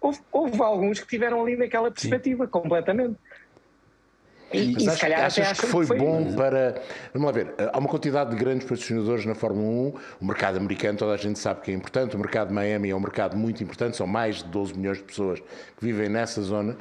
Houve, 0.00 0.20
houve 0.32 0.62
alguns 0.62 1.00
que 1.00 1.06
tiveram 1.06 1.42
ali 1.42 1.56
naquela 1.56 1.90
perspectiva, 1.90 2.44
Sim. 2.44 2.50
completamente. 2.50 3.16
E, 4.52 4.72
Mas 4.72 4.76
e 4.76 4.80
se 4.80 4.88
achas, 4.88 5.00
calhar 5.00 5.24
achas 5.24 5.46
até 5.46 5.54
que 5.54 5.66
acham 5.66 5.70
foi, 5.70 5.98
bom 5.98 6.34
para. 6.34 6.82
Vamos 7.12 7.26
lá 7.26 7.32
ver, 7.32 7.54
há 7.70 7.78
uma 7.78 7.88
quantidade 7.88 8.30
de 8.30 8.36
grandes 8.36 8.66
patrocinadores 8.66 9.26
na 9.26 9.34
Fórmula 9.34 9.68
1. 9.68 9.94
O 10.20 10.24
mercado 10.24 10.56
americano, 10.56 10.96
toda 10.98 11.12
a 11.12 11.16
gente 11.18 11.38
sabe 11.38 11.60
que 11.60 11.70
é 11.70 11.74
importante. 11.74 12.16
O 12.16 12.18
mercado 12.18 12.48
de 12.48 12.54
Miami 12.54 12.88
é 12.88 12.96
um 12.96 13.00
mercado 13.00 13.36
muito 13.36 13.62
importante. 13.62 13.96
São 13.96 14.06
mais 14.06 14.36
de 14.36 14.44
12 14.44 14.74
milhões 14.74 14.98
de 14.98 15.04
pessoas 15.04 15.40
que 15.40 15.84
vivem 15.84 16.08
nessa 16.08 16.40
zona. 16.40 16.76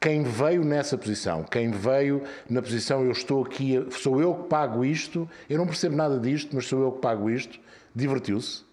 Quem 0.00 0.22
veio 0.22 0.64
nessa 0.64 0.96
posição, 0.96 1.42
quem 1.42 1.70
veio 1.70 2.22
na 2.48 2.62
posição 2.62 3.04
eu 3.04 3.10
estou 3.10 3.44
aqui, 3.44 3.86
sou 3.90 4.18
eu 4.18 4.34
que 4.34 4.48
pago 4.48 4.82
isto, 4.82 5.28
eu 5.48 5.58
não 5.58 5.66
percebo 5.66 5.94
nada 5.94 6.18
disto, 6.18 6.54
mas 6.54 6.66
sou 6.66 6.80
eu 6.82 6.92
que 6.92 7.00
pago 7.00 7.28
isto, 7.28 7.60
divertiu-se. 7.94 8.64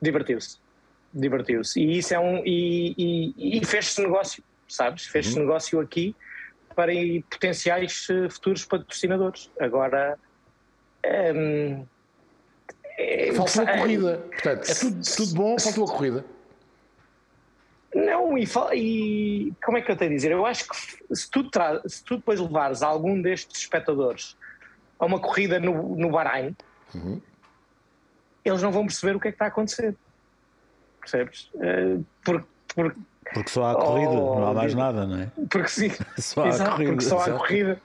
Divertiu-se. 0.00 0.58
Divertiu-se. 1.18 1.80
E 1.80 1.98
isso 1.98 2.12
é 2.12 2.18
um. 2.18 2.42
E, 2.44 2.94
e, 2.98 3.58
e 3.58 3.64
fez-se 3.64 4.02
negócio, 4.02 4.44
sabes? 4.68 5.06
Fez-se 5.06 5.32
Uhum. 5.34 5.46
negócio 5.46 5.80
aqui 5.80 6.14
para 6.74 6.92
potenciais 7.30 8.06
eh, 8.10 8.28
futuros 8.28 8.66
patrocinadores. 8.66 9.50
Agora. 9.58 10.18
hum, 11.34 11.86
é- 12.98 13.32
Faltou 13.32 13.64
a 13.66 13.70
é- 13.70 13.78
corrida. 13.78 14.18
Portanto, 14.30 14.70
é 14.70 14.74
tudo, 14.74 15.00
tudo 15.16 15.34
bom, 15.34 15.58
faltou 15.58 15.84
a 15.84 15.90
corrida. 15.90 16.24
Não, 17.94 18.36
e, 18.36 18.44
e 18.74 19.52
como 19.64 19.78
é 19.78 19.80
que 19.80 19.90
eu 19.90 19.96
tenho 19.96 20.10
a 20.10 20.14
dizer? 20.14 20.32
Eu 20.32 20.44
acho 20.44 20.68
que 20.68 20.76
se 21.16 21.30
tu, 21.30 21.48
se 21.86 22.04
tu 22.04 22.16
depois 22.16 22.38
levares 22.38 22.82
algum 22.82 23.22
destes 23.22 23.58
espectadores 23.62 24.36
a 24.98 25.06
uma 25.06 25.18
corrida 25.18 25.58
no, 25.58 25.96
no 25.96 26.10
Bahrein, 26.10 26.54
eles 28.44 28.60
não 28.62 28.70
vão 28.70 28.84
perceber 28.84 29.16
o 29.16 29.20
que 29.20 29.28
é 29.28 29.30
que 29.30 29.36
está 29.36 29.46
a 29.46 29.48
acontecer. 29.48 29.96
Percebes? 31.10 31.50
Eh, 31.60 31.98
Porque, 32.24 32.46
porque, 32.74 33.00
Porque 33.32 33.50
só 33.50 33.70
há 33.70 33.74
corrida, 33.76 34.10
Oh, 34.10 34.34
não 34.40 34.46
há 34.48 34.54
mais 34.54 34.74
nada, 34.74 35.06
não 35.06 35.20
é? 35.22 35.30
porque 35.48 35.68
sim, 35.68 35.90
Só 36.18 36.44
há 36.44 36.48
Exato, 36.48 36.70
corrida, 36.72 36.90
porque 36.92 37.04
só 37.04 37.18
há 37.20 37.30
corrida. 37.32 37.80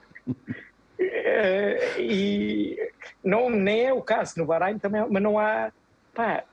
Eh, 0.98 2.00
e 2.00 2.76
não, 3.24 3.48
nem 3.48 3.86
é 3.86 3.92
o 3.92 4.02
caso 4.02 4.34
no 4.36 4.46
Bahrein 4.46 4.78
também, 4.78 5.04
mas 5.08 5.22
não 5.22 5.38
há. 5.38 5.70
Pá, 6.14 6.44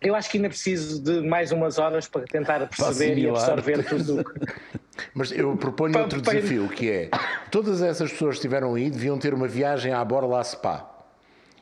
eu 0.00 0.14
acho 0.14 0.30
que 0.30 0.36
ainda 0.38 0.48
preciso 0.48 1.02
de 1.02 1.20
mais 1.26 1.50
umas 1.52 1.78
horas 1.78 2.06
para 2.08 2.22
tentar 2.22 2.66
perceber 2.68 3.18
e 3.18 3.28
absorver 3.28 3.84
tudo 3.84 4.20
o 4.20 4.24
que. 4.24 4.32
Mas 5.12 5.32
eu 5.32 5.56
proponho 5.56 5.98
outro 5.98 6.20
desafio, 6.20 6.68
que 6.68 6.88
é 6.88 7.10
todas 7.50 7.82
essas 7.82 8.12
pessoas 8.12 8.36
que 8.36 8.38
estiveram 8.38 8.74
aí 8.74 8.88
deviam 8.90 9.18
ter 9.18 9.34
uma 9.34 9.48
viagem 9.48 9.92
à 9.92 10.04
Borla 10.04 10.38
a 10.40 10.44
Spa. 10.44 10.88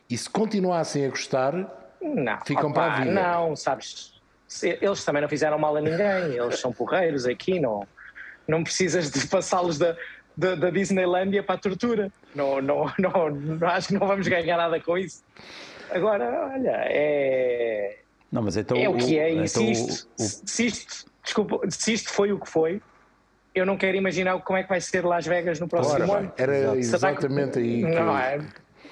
E 0.08 0.18
se 0.18 0.28
continuassem 0.28 1.06
a 1.06 1.08
gostar, 1.08 1.81
Não, 2.02 2.38
Ficam 2.44 2.72
para 2.72 2.92
a 2.94 3.00
vida. 3.00 3.10
Não, 3.12 3.54
sabes, 3.54 4.12
se- 4.48 4.78
eles 4.80 5.04
também 5.04 5.22
não 5.22 5.28
fizeram 5.28 5.58
mal 5.58 5.76
a 5.76 5.80
ninguém, 5.80 6.34
eles 6.36 6.58
são 6.58 6.72
porreiros 6.72 7.26
aqui, 7.26 7.60
não, 7.60 7.86
não 8.48 8.62
precisas 8.64 9.10
de 9.10 9.26
passá-los 9.28 9.78
da, 9.78 9.96
da, 10.36 10.54
da 10.56 10.70
Disneylandia 10.70 11.42
para 11.42 11.54
a 11.54 11.58
tortura. 11.58 12.10
Não, 12.34 12.60
não, 12.60 12.90
não, 12.98 13.30
não, 13.30 13.68
acho 13.68 13.88
que 13.88 13.94
não 13.94 14.06
vamos 14.06 14.26
ganhar 14.26 14.56
nada 14.56 14.80
com 14.80 14.98
isso. 14.98 15.22
Agora, 15.90 16.50
olha, 16.54 16.76
é, 16.86 17.98
Não, 18.30 18.42
mas 18.42 18.56
então 18.56 18.76
é 18.76 18.88
o 18.88 18.96
que 18.96 19.18
é, 19.18 19.46
se 19.46 19.60
então 19.60 19.70
isto, 19.72 20.08
o- 20.18 20.22
o- 20.24 20.26
se 20.48 20.66
isto, 20.66 21.04
desculpa, 21.22 21.60
se 21.70 21.92
isto 21.92 22.10
foi 22.10 22.32
o 22.32 22.40
que 22.40 22.48
foi, 22.48 22.80
eu 23.54 23.66
não 23.66 23.76
quero 23.76 23.96
imaginar 23.96 24.40
como 24.40 24.58
é 24.58 24.62
que 24.62 24.68
vai 24.70 24.80
ser 24.80 25.04
Las 25.04 25.26
Vegas 25.26 25.60
no 25.60 25.68
próximo 25.68 26.10
ora 26.10 26.18
ano. 26.20 26.32
era 26.38 26.76
exatamente 26.78 27.58
aí 27.58 27.80
que 27.84 27.90
Não 27.90 28.18
é? 28.18 28.38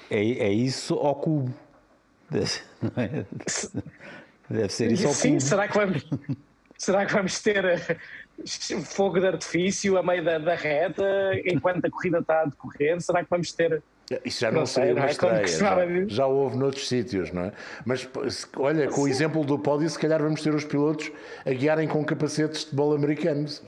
é, 0.09 0.19
é 0.19 0.49
isso 0.49 0.93
ao 0.93 1.15
cubo. 1.15 1.51
Deve, 2.31 2.51
é? 2.95 3.25
Deve 4.49 4.69
ser 4.69 4.91
isso 4.91 5.07
ao 5.07 5.13
Sim, 5.13 5.39
será 5.39 5.67
que 5.67 5.77
vamos, 5.77 6.09
será 6.77 7.05
que 7.05 7.13
vamos 7.13 7.39
ter 7.41 7.65
eh, 7.65 7.97
fogo 8.85 9.19
de 9.19 9.27
artifício 9.27 9.97
a 9.97 10.03
meio 10.03 10.23
da, 10.23 10.37
da 10.37 10.55
reta 10.55 11.03
enquanto 11.45 11.85
a 11.85 11.91
corrida 11.91 12.19
está 12.19 12.41
a 12.41 12.45
decorrer? 12.45 13.01
Será 13.01 13.21
que 13.23 13.29
vamos 13.29 13.51
ter. 13.51 13.83
Isso 14.25 14.41
já 14.41 14.51
não, 14.51 14.61
Não 14.61 14.65
sei, 14.65 14.85
seria 14.85 15.01
uma 15.01 15.09
é? 15.09 15.15
Como 15.15 15.35
estreia. 15.43 16.07
Já, 16.07 16.15
já 16.15 16.25
houve 16.25 16.57
noutros 16.57 16.87
sítios, 16.87 17.31
não 17.31 17.43
é? 17.43 17.51
Mas 17.85 18.09
olha, 18.57 18.87
com 18.89 19.01
o 19.01 19.07
exemplo 19.07 19.43
do 19.43 19.59
pódio, 19.59 19.89
se 19.89 19.99
calhar 19.99 20.21
vamos 20.21 20.41
ter 20.41 20.53
os 20.53 20.65
pilotos 20.65 21.11
a 21.45 21.51
guiarem 21.51 21.87
com 21.87 22.03
capacetes 22.03 22.65
de 22.65 22.75
bola 22.75 22.95
americanos. 22.95 23.61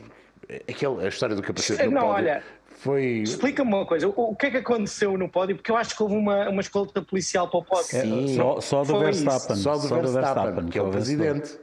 Aquela, 0.70 1.04
a 1.04 1.08
história 1.08 1.36
do 1.36 1.42
capacete 1.42 1.84
do 1.84 1.92
Não, 1.92 2.02
pódio 2.02 2.16
olha, 2.16 2.44
foi. 2.84 3.22
Explica-me 3.24 3.74
uma 3.74 3.86
coisa, 3.86 4.10
o, 4.10 4.36
que 4.36 4.48
é 4.48 4.52
que 4.52 4.58
aconteceu 4.58 5.18
no 5.18 5.30
pódio? 5.30 5.56
Porque 5.56 5.72
eu 5.72 5.78
acho 5.78 5.96
que 5.96 6.04
houve 6.04 6.16
uma, 6.16 6.50
uma 6.50 6.62
escolta 6.62 7.02
policial 7.02 7.50
para 7.50 7.60
o 7.60 7.64
pódio. 7.64 7.86
Sim. 7.86 8.36
Só, 8.36 8.60
só 8.60 8.84
do 8.84 9.00
Verstappen. 9.00 9.56
Só 9.56 9.78
do 9.78 9.88
Verstappen, 9.88 10.68
que 10.68 10.78
é 10.78 10.82
o 10.82 10.90
presidente. 10.90 11.58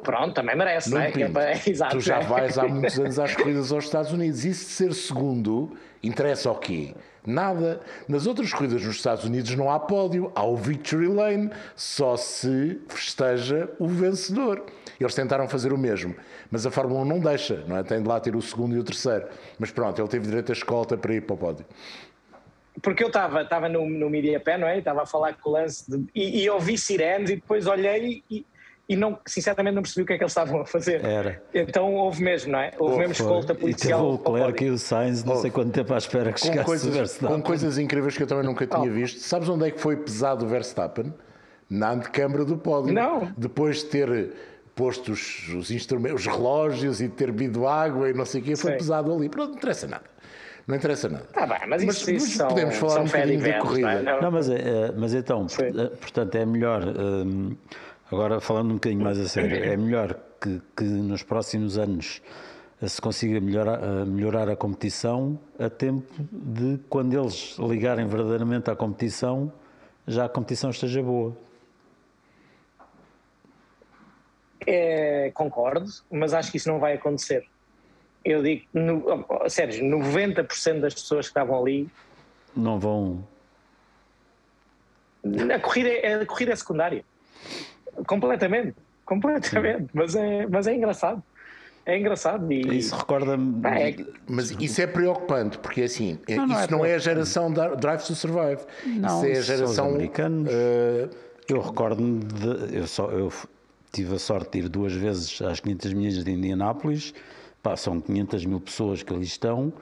Pronto, 0.00 0.34
também 0.34 0.56
merece, 0.56 0.90
não 0.90 1.00
é? 1.00 1.10
É 1.10 1.62
Exato. 1.68 1.96
tu 1.96 2.00
já 2.00 2.20
vais 2.20 2.58
há 2.58 2.66
muitos 2.66 2.98
anos 2.98 3.18
às 3.18 3.34
corridas 3.34 3.72
aos 3.72 3.84
Estados 3.84 4.12
Unidos. 4.12 4.44
Isso 4.44 4.66
de 4.66 4.70
ser 4.70 4.94
segundo 4.94 5.76
interessa 6.02 6.48
ao 6.48 6.56
quê? 6.56 6.94
Nada. 7.24 7.80
Nas 8.08 8.26
outras 8.26 8.52
corridas 8.52 8.82
nos 8.84 8.96
Estados 8.96 9.24
Unidos 9.24 9.54
não 9.54 9.70
há 9.70 9.78
pódio, 9.78 10.32
há 10.34 10.44
o 10.44 10.56
Victory 10.56 11.06
Lane, 11.06 11.50
só 11.76 12.16
se 12.16 12.80
festeja 12.88 13.70
o 13.78 13.86
vencedor. 13.86 14.64
Eles 14.98 15.14
tentaram 15.14 15.48
fazer 15.48 15.72
o 15.72 15.78
mesmo, 15.78 16.14
mas 16.50 16.66
a 16.66 16.70
Fórmula 16.70 17.00
1 17.02 17.04
não 17.04 17.18
deixa, 17.20 17.64
não 17.66 17.76
é? 17.76 17.82
Tem 17.82 18.02
de 18.02 18.08
lá 18.08 18.18
ter 18.20 18.34
o 18.36 18.42
segundo 18.42 18.74
e 18.74 18.78
o 18.78 18.84
terceiro. 18.84 19.26
Mas 19.58 19.70
pronto, 19.70 20.00
ele 20.00 20.08
teve 20.08 20.26
direito 20.26 20.50
à 20.50 20.52
escolta 20.52 20.96
para 20.96 21.14
ir 21.14 21.22
para 21.22 21.34
o 21.34 21.36
pódio. 21.36 21.64
Porque 22.80 23.04
eu 23.04 23.08
estava 23.08 23.68
no, 23.68 23.88
no 23.88 24.08
Media 24.08 24.40
Pé, 24.40 24.56
não 24.56 24.66
é? 24.66 24.78
Estava 24.78 25.02
a 25.02 25.06
falar 25.06 25.34
com 25.34 25.50
o 25.50 25.52
lance 25.52 25.90
de- 25.90 26.06
e, 26.14 26.42
e 26.42 26.50
ouvi 26.50 26.78
sirenes 26.78 27.30
e 27.30 27.36
depois 27.36 27.66
olhei 27.66 28.22
e, 28.30 28.46
e 28.92 28.96
não, 28.96 29.18
sinceramente 29.26 29.74
não 29.74 29.82
percebi 29.82 30.02
o 30.02 30.06
que 30.06 30.12
é 30.12 30.16
que 30.18 30.22
eles 30.22 30.30
estavam 30.32 30.60
a 30.60 30.66
fazer. 30.66 31.04
Era. 31.04 31.42
Então 31.54 31.94
houve 31.94 32.22
mesmo, 32.22 32.52
não 32.52 32.58
é? 32.58 32.72
Houve 32.78 32.98
mesmo 32.98 33.14
Foi. 33.14 33.24
escolta 33.26 33.52
E 33.52 33.56
teve 33.56 33.60
policial. 33.60 34.04
o 34.04 34.28
o 34.28 34.32
Leclerc 34.32 34.64
e 34.64 34.70
o 34.70 34.78
Sainz, 34.78 35.24
não 35.24 35.36
sei 35.36 35.50
quanto 35.50 35.70
tempo 35.72 35.92
à 35.94 35.98
espera 35.98 36.32
que 36.32 36.40
Com 36.40 36.46
chegasse 36.46 36.60
o 36.62 36.66
coisas, 36.66 36.94
Verstappen. 36.96 37.36
com 37.36 37.42
coisas 37.42 37.78
incríveis 37.78 38.16
que 38.16 38.22
eu 38.22 38.26
também 38.26 38.44
nunca 38.44 38.66
tinha 38.66 38.80
Oh. 38.90 38.94
visto. 38.94 39.18
Sabes 39.20 39.48
onde 39.48 39.66
é 39.68 39.70
que 39.70 39.80
foi 39.80 39.96
pesado 39.96 40.44
o 40.44 40.48
Verstappen? 40.48 41.12
Na 41.70 41.92
antecâmara 41.92 42.44
do 42.44 42.56
pódio. 42.58 42.92
Não. 42.92 43.32
Depois 43.36 43.78
de 43.78 43.84
ter 43.86 44.32
posto 44.74 45.12
os, 45.12 45.48
os 45.48 45.70
instrumentos, 45.70 46.26
os 46.26 46.26
relógios 46.26 47.00
e 47.00 47.08
de 47.08 47.14
ter 47.14 47.30
bebido 47.32 47.66
água 47.66 48.10
e 48.10 48.12
não 48.14 48.24
sei 48.24 48.40
o 48.40 48.44
quê, 48.44 48.56
foi 48.56 48.72
Sim. 48.72 48.76
pesado 48.78 49.12
ali. 49.14 49.28
Pronto, 49.28 49.50
não 49.50 49.56
interessa 49.56 49.86
nada. 49.86 50.04
Não 50.66 50.76
interessa 50.76 51.08
nada. 51.08 51.24
Tá 51.32 51.44
bem, 51.46 51.58
mas 51.66 51.82
isso, 51.82 51.86
Mas- 51.86 52.22
isso 52.22 52.26
mas 52.28 52.36
são, 52.36 52.48
podemos 52.48 52.76
falar 52.76 52.92
são 52.92 53.02
um 53.02 53.06
bocadinho 53.06 53.38
da 53.38 53.44
fediversos, 53.44 53.68
corrida. 53.68 53.88
não 53.88 53.98
é? 53.98 54.02
Não- 54.14 54.20
Não, 54.22 54.30
mas, 54.30 54.48
é, 54.48 54.54
é, 54.54 54.92
mas 54.96 55.14
então, 55.14 55.48
Sim. 55.48 55.62
eh, 55.64 55.86
portanto, 56.00 56.34
é 56.36 56.46
melhor, 56.46 56.84
hum, 56.86 57.56
agora 58.12 58.40
falando 58.40 58.70
um 58.70 58.74
bocadinho 58.74 59.02
mais 59.02 59.18
a 59.18 59.26
sério, 59.26 59.64
é 59.64 59.76
melhor 59.76 60.18
que, 60.40 60.60
que 60.76 60.84
nos 60.84 61.22
próximos 61.22 61.78
anos 61.78 62.20
eh, 62.80 62.86
se 62.86 63.00
consiga 63.00 63.40
melhorar, 63.40 63.82
eh, 63.82 64.04
melhorar 64.04 64.48
a 64.50 64.56
competição 64.56 65.38
a 65.58 65.70
tempo 65.70 66.12
de, 66.30 66.78
quando 66.90 67.18
eles 67.18 67.56
ligarem 67.58 68.06
verdadeiramente 68.06 68.70
à 68.70 68.76
competição, 68.76 69.52
já 70.06 70.26
a 70.26 70.28
competição 70.28 70.70
esteja 70.70 71.02
boa. 71.02 71.34
É, 74.66 75.30
concordo, 75.34 75.86
mas 76.10 76.34
acho 76.34 76.50
que 76.50 76.56
isso 76.58 76.68
não 76.68 76.78
vai 76.78 76.94
acontecer. 76.94 77.48
Eu 78.24 78.42
digo, 78.42 78.64
no, 78.72 79.26
Sérgio, 79.48 79.84
90% 79.84 80.80
das 80.80 80.94
pessoas 80.94 81.26
que 81.26 81.30
estavam 81.30 81.60
ali, 81.60 81.88
Não 82.54 82.78
vão. 82.78 83.26
a 85.52 85.58
corrida 85.58 85.88
é, 85.88 86.14
a 86.14 86.26
corrida 86.26 86.52
é 86.52 86.56
secundária. 86.56 87.04
Completamente. 88.06 88.74
Completamente. 89.04 89.88
Mas 89.92 90.14
é, 90.14 90.46
mas 90.46 90.66
é 90.66 90.74
engraçado. 90.74 91.22
É 91.84 91.98
engraçado. 91.98 92.50
E, 92.52 92.78
Isso 92.78 92.94
recorda-me. 92.94 93.60
É- 93.66 93.96
Mas 94.28 94.52
isso 94.52 94.80
é 94.80 94.86
preocupante, 94.86 95.58
porque 95.58 95.82
assim, 95.82 96.18
Não, 96.28 96.46
não 96.46 96.54
isso 96.54 96.64
é 96.64 96.70
não 96.70 96.84
é 96.84 96.94
a 96.94 96.98
geração 96.98 97.52
da 97.52 97.74
Drive 97.74 98.02
to 98.06 98.14
Survive. 98.14 98.62
Não, 98.86 99.16
isso 99.18 99.26
é 99.26 99.32
a 99.38 99.42
geração. 99.42 99.88
americanos. 99.88 100.48
eh, 100.52 101.08
Eu 101.48 101.60
recordo-me 101.60 102.20
de. 102.20 102.76
Eu, 102.78 102.86
só, 102.86 103.10
eu 103.10 103.32
tive 103.92 104.14
a 104.14 104.18
sorte 104.18 104.52
de 104.60 104.64
ir 104.64 104.68
duas 104.68 104.92
vezes 104.92 105.42
às 105.42 105.58
500 105.58 105.92
milhas 105.92 106.22
de 106.24 106.30
Indianápolis. 106.30 107.12
Pá, 107.62 107.76
são 107.76 108.00
500 108.00 108.44
mil 108.46 108.60
pessoas 108.60 109.02
que 109.02 109.12
ali 109.12 109.24
estão, 109.24 109.72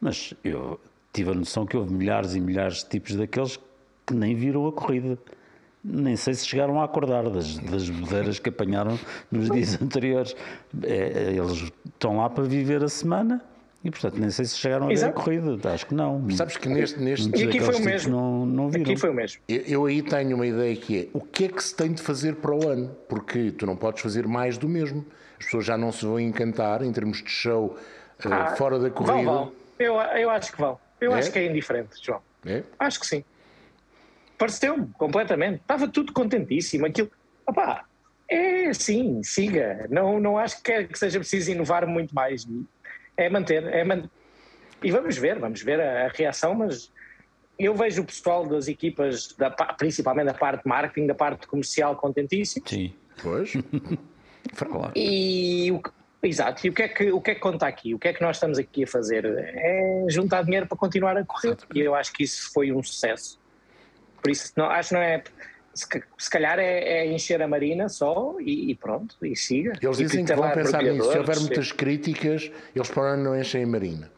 mas 0.00 0.32
eu 0.44 0.80
tive 1.12 1.30
a 1.32 1.34
noção 1.34 1.66
que 1.66 1.76
houve 1.76 1.92
milhares 1.92 2.34
e 2.36 2.40
milhares 2.40 2.84
de 2.84 2.90
tipos 2.90 3.16
daqueles 3.16 3.58
que 4.06 4.14
nem 4.14 4.34
viram 4.36 4.66
a 4.68 4.72
corrida. 4.72 5.18
Nem 5.82 6.14
sei 6.14 6.34
se 6.34 6.46
chegaram 6.46 6.80
a 6.80 6.84
acordar 6.84 7.28
das, 7.30 7.56
das 7.58 7.88
bodeiras 7.88 8.38
que 8.38 8.50
apanharam 8.50 8.98
nos 9.30 9.50
dias 9.50 9.80
anteriores. 9.80 10.36
É, 10.82 10.94
é, 10.94 11.22
eles 11.32 11.70
estão 11.86 12.18
lá 12.18 12.28
para 12.28 12.44
viver 12.44 12.84
a 12.84 12.88
semana 12.88 13.42
e, 13.82 13.90
portanto, 13.90 14.18
nem 14.18 14.28
sei 14.28 14.44
se 14.44 14.58
chegaram 14.58 14.86
a 14.86 14.88
ver 14.90 15.04
a 15.04 15.12
corrida. 15.12 15.72
Acho 15.72 15.86
que 15.86 15.94
não. 15.94 16.28
sabes 16.32 16.58
que 16.58 16.68
neste, 16.68 17.00
neste, 17.00 17.30
E 17.34 17.48
aqui 17.48 17.60
foi 17.60 17.76
o 17.76 17.80
mesmo. 17.80 18.12
Não, 18.12 18.44
não 18.46 18.68
viram. 18.68 18.82
aqui 18.92 19.00
foi 19.00 19.08
o 19.08 19.14
mesmo. 19.14 19.40
Eu, 19.48 19.62
eu 19.62 19.86
aí 19.86 20.02
tenho 20.02 20.36
uma 20.36 20.46
ideia 20.46 20.76
que 20.76 20.98
é 20.98 21.08
o 21.14 21.20
que 21.20 21.44
é 21.46 21.48
que 21.48 21.64
se 21.64 21.74
tem 21.74 21.92
de 21.92 22.02
fazer 22.02 22.36
para 22.36 22.54
o 22.54 22.68
ano? 22.68 22.94
Porque 23.08 23.50
tu 23.52 23.64
não 23.64 23.74
podes 23.74 24.02
fazer 24.02 24.26
mais 24.26 24.58
do 24.58 24.68
mesmo. 24.68 25.06
As 25.38 25.46
pessoas 25.46 25.64
já 25.64 25.78
não 25.78 25.90
se 25.90 26.04
vão 26.04 26.20
encantar 26.20 26.82
em 26.82 26.92
termos 26.92 27.22
de 27.22 27.30
show 27.30 27.74
eh, 28.22 28.28
Ah, 28.30 28.54
fora 28.54 28.78
da 28.78 28.90
corrida. 28.90 29.14
Vão, 29.14 29.24
vão. 29.24 29.52
Eu, 29.78 29.94
eu 29.94 30.28
acho 30.28 30.52
que 30.52 30.60
vão. 30.60 30.78
Eu 31.00 31.14
É? 31.14 31.18
acho 31.18 31.32
que 31.32 31.38
é 31.38 31.46
indiferente, 31.46 31.92
João. 32.02 32.20
É? 32.44 32.62
Acho 32.78 33.00
que 33.00 33.06
sim. 33.06 33.24
Pareceu-me 34.40 34.86
completamente. 34.96 35.60
Estava 35.60 35.86
tudo 35.86 36.14
contentíssimo. 36.14 36.86
Aquilo. 36.86 37.10
Opá, 37.46 37.84
é 38.26 38.72
sim, 38.72 39.22
siga. 39.22 39.86
Não, 39.90 40.18
não 40.18 40.38
acho 40.38 40.62
que, 40.62 40.84
que 40.84 40.98
seja 40.98 41.18
preciso 41.18 41.50
inovar 41.50 41.86
muito 41.86 42.14
mais. 42.14 42.48
é 43.18 43.28
manter, 43.28 43.62
é 43.66 43.84
man... 43.84 44.08
e 44.82 44.90
vamos 44.90 45.18
ver, 45.18 45.38
vamos 45.38 45.60
ver 45.60 45.78
a, 45.78 46.06
a, 46.06 46.08
reação, 46.08 46.54
mas 46.54 46.90
eu 47.58 47.74
vejo 47.74 48.00
o 48.00 48.04
pessoal 48.06 48.46
das 48.46 48.66
equipas, 48.66 49.34
da, 49.36 49.50
principalmente 49.50 50.28
da 50.28 50.34
parte 50.34 50.62
de 50.62 50.68
marketing, 50.70 51.06
da 51.06 51.14
parte 51.14 51.46
comercial, 51.46 51.94
contentíssimo. 51.96 52.66
Sim, 52.66 52.94
pois. 53.22 53.52
e 54.96 55.70
o, 55.70 55.82
Exato, 56.22 56.66
e 56.66 56.70
o 56.70 56.72
que, 56.72 56.82
é 56.82 56.88
que, 56.88 57.12
o 57.12 57.20
que 57.20 57.30
é 57.32 57.34
que 57.34 57.40
conta 57.40 57.66
aqui? 57.66 57.94
O 57.94 57.98
que 57.98 58.08
é 58.08 58.12
que 58.12 58.22
nós 58.22 58.36
estamos 58.36 58.58
aqui 58.58 58.84
a 58.84 58.86
fazer? 58.86 59.24
É 59.26 60.06
juntar 60.08 60.44
dinheiro 60.44 60.66
para 60.66 60.78
continuar 60.78 61.16
a 61.16 61.24
correr. 61.24 61.56
E 61.74 61.80
eu 61.80 61.94
acho 61.94 62.12
que 62.12 62.22
isso 62.22 62.50
foi 62.52 62.72
um 62.72 62.82
sucesso. 62.82 63.39
Por 64.22 64.30
isso, 64.30 64.52
não, 64.56 64.66
acho 64.66 64.90
que 64.90 64.94
não 64.94 65.02
é. 65.02 65.22
Se, 65.72 65.86
se 66.18 66.30
calhar 66.30 66.58
é, 66.58 66.80
é, 66.80 67.06
encher 67.06 67.40
a 67.40 67.46
marina 67.46 67.88
só 67.88 68.36
e, 68.40 68.72
e 68.72 68.74
pronto, 68.74 69.16
e 69.24 69.36
siga. 69.36 69.72
Eles 69.80 69.98
dizem 69.98 70.24
que 70.24 70.34
vão 70.34 70.50
pensar 70.50 70.82
nisso. 70.82 71.10
Se 71.10 71.18
houver 71.18 71.38
muitas 71.40 71.72
críticas, 71.72 72.50
eles 72.74 72.90
para 72.90 73.16
não 73.16 73.38
enchem 73.38 73.62
a 73.62 73.66
marina. 73.66 74.10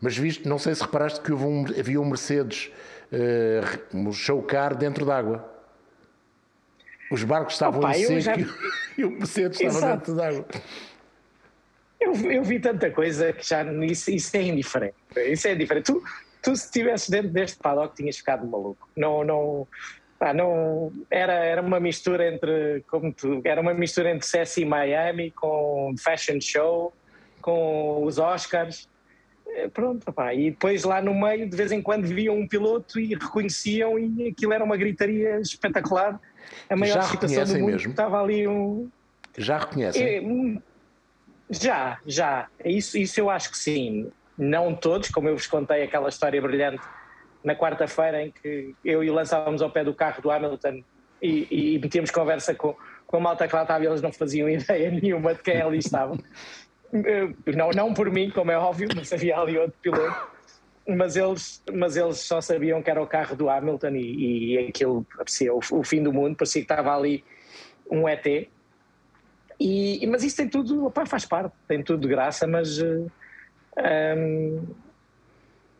Mas 0.00 0.16
visto, 0.16 0.48
não 0.48 0.58
sei 0.58 0.74
se 0.74 0.82
reparaste 0.82 1.20
que 1.20 1.30
houve 1.30 1.44
um, 1.44 1.64
havia 1.78 2.00
um 2.00 2.04
Mercedes 2.04 2.72
uh, 3.12 3.96
um 3.96 4.12
show 4.12 4.42
car 4.42 4.74
dentro 4.74 5.04
d'água. 5.04 5.48
Os 7.10 7.22
barcos 7.24 7.54
estavam 7.54 7.80
Opa, 7.80 7.96
em 7.96 8.20
seco 8.20 8.20
já... 8.20 8.34
e 8.96 9.04
o 9.04 9.10
Mercedes 9.10 9.60
estava 9.60 9.78
Exato. 9.78 9.96
dentro 9.96 10.14
d'água. 10.14 10.46
Eu, 12.00 12.14
eu, 12.30 12.42
vi 12.42 12.58
tanta 12.58 12.90
coisa 12.90 13.32
que 13.32 13.46
já 13.46 13.62
isso, 13.84 14.10
isso 14.10 14.34
é 14.36 14.42
indiferente. 14.42 14.94
Isso 15.16 15.46
é 15.46 15.54
indiferente. 15.54 15.92
Tu, 15.92 16.02
tu 16.42 16.56
se 16.56 16.64
estivesse 16.64 17.10
dentro 17.10 17.30
deste 17.30 17.58
paddock 17.58 17.94
tinhas 17.94 18.16
ficado 18.16 18.46
maluco. 18.46 18.88
Não, 18.96 19.24
não, 19.24 19.68
ah, 20.18 20.34
não 20.34 20.92
era, 21.10 21.32
era 21.32 21.62
uma 21.62 21.80
mistura 21.80 22.32
entre 22.32 22.84
como 22.88 23.12
tu, 23.12 23.40
era 23.44 23.60
uma 23.60 23.72
mistura 23.72 24.10
entre 24.10 24.26
CSI 24.26 24.64
Miami 24.64 25.30
com 25.30 25.94
Fashion 25.98 26.40
Show, 26.40 26.92
com 27.40 28.04
os 28.04 28.18
Oscars. 28.18 28.88
Eh, 29.48 29.68
pronto, 29.68 30.12
pá. 30.12 30.32
e 30.34 30.50
depois 30.50 30.84
lá 30.84 31.00
no 31.00 31.14
meio 31.14 31.48
de 31.48 31.56
vez 31.56 31.72
em 31.72 31.82
quando 31.82 32.06
viam 32.06 32.36
um 32.36 32.46
piloto 32.46 33.00
e 33.00 33.14
reconheciam 33.14 33.98
e 33.98 34.28
aquilo 34.28 34.52
era 34.52 34.62
uma 34.62 34.76
gritaria 34.76 35.40
espetacular. 35.40 36.20
A 36.68 36.76
maior 36.76 37.02
situação 37.02 37.44
do 37.44 37.54
mundo 37.54 37.72
mesmo? 37.72 37.90
estava 37.90 38.22
ali 38.22 38.46
um. 38.46 38.88
Já 39.36 39.58
reconhecem? 39.58 40.02
É, 40.02 40.20
já, 41.50 41.98
já. 42.06 42.48
Isso, 42.64 42.96
isso 42.98 43.18
eu 43.20 43.30
acho 43.30 43.50
que 43.50 43.58
sim. 43.58 44.10
Não 44.40 44.74
todos, 44.74 45.10
como 45.10 45.28
eu 45.28 45.36
vos 45.36 45.46
contei 45.46 45.82
aquela 45.82 46.08
história 46.08 46.40
brilhante 46.40 46.82
na 47.44 47.54
quarta-feira 47.54 48.22
em 48.22 48.30
que 48.30 48.74
eu 48.82 49.04
e 49.04 49.10
o 49.10 49.14
lançávamos 49.14 49.60
ao 49.60 49.70
pé 49.70 49.84
do 49.84 49.94
carro 49.94 50.22
do 50.22 50.30
Hamilton 50.30 50.82
e, 51.20 51.74
e 51.74 51.78
metíamos 51.78 52.10
conversa 52.10 52.54
com, 52.54 52.74
com 53.06 53.16
a 53.18 53.20
malta 53.20 53.46
que 53.46 53.54
lá 53.54 53.62
estava 53.62 53.84
e 53.84 53.86
eles 53.86 54.00
não 54.00 54.12
faziam 54.12 54.48
ideia 54.50 54.90
nenhuma 54.90 55.34
de 55.34 55.42
quem 55.42 55.60
ali 55.60 55.78
estava. 55.78 56.16
não, 57.54 57.70
não 57.70 57.92
por 57.92 58.10
mim, 58.10 58.30
como 58.30 58.50
é 58.50 58.56
óbvio, 58.56 58.88
mas 58.96 59.12
havia 59.12 59.38
ali 59.38 59.58
outro 59.58 59.78
piloto. 59.80 60.30
Mas 60.88 61.16
eles, 61.16 61.62
mas 61.72 61.96
eles 61.96 62.20
só 62.20 62.40
sabiam 62.40 62.82
que 62.82 62.90
era 62.90 63.00
o 63.00 63.06
carro 63.06 63.36
do 63.36 63.50
Hamilton 63.50 63.90
e, 63.90 64.54
e 64.54 64.68
aquilo 64.68 65.06
parecia 65.14 65.54
o, 65.54 65.60
o 65.70 65.84
fim 65.84 66.02
do 66.02 66.12
mundo, 66.12 66.36
parecia 66.36 66.62
que 66.62 66.72
estava 66.72 66.96
ali 66.96 67.22
um 67.90 68.08
ET 68.08 68.48
e, 69.60 70.06
mas 70.06 70.24
isso 70.24 70.38
tem 70.38 70.48
tudo, 70.48 70.86
opa, 70.86 71.04
faz 71.04 71.26
parte, 71.26 71.54
tem 71.68 71.82
tudo 71.82 72.00
de 72.00 72.08
graça, 72.08 72.46
mas 72.46 72.80
uh, 72.80 73.12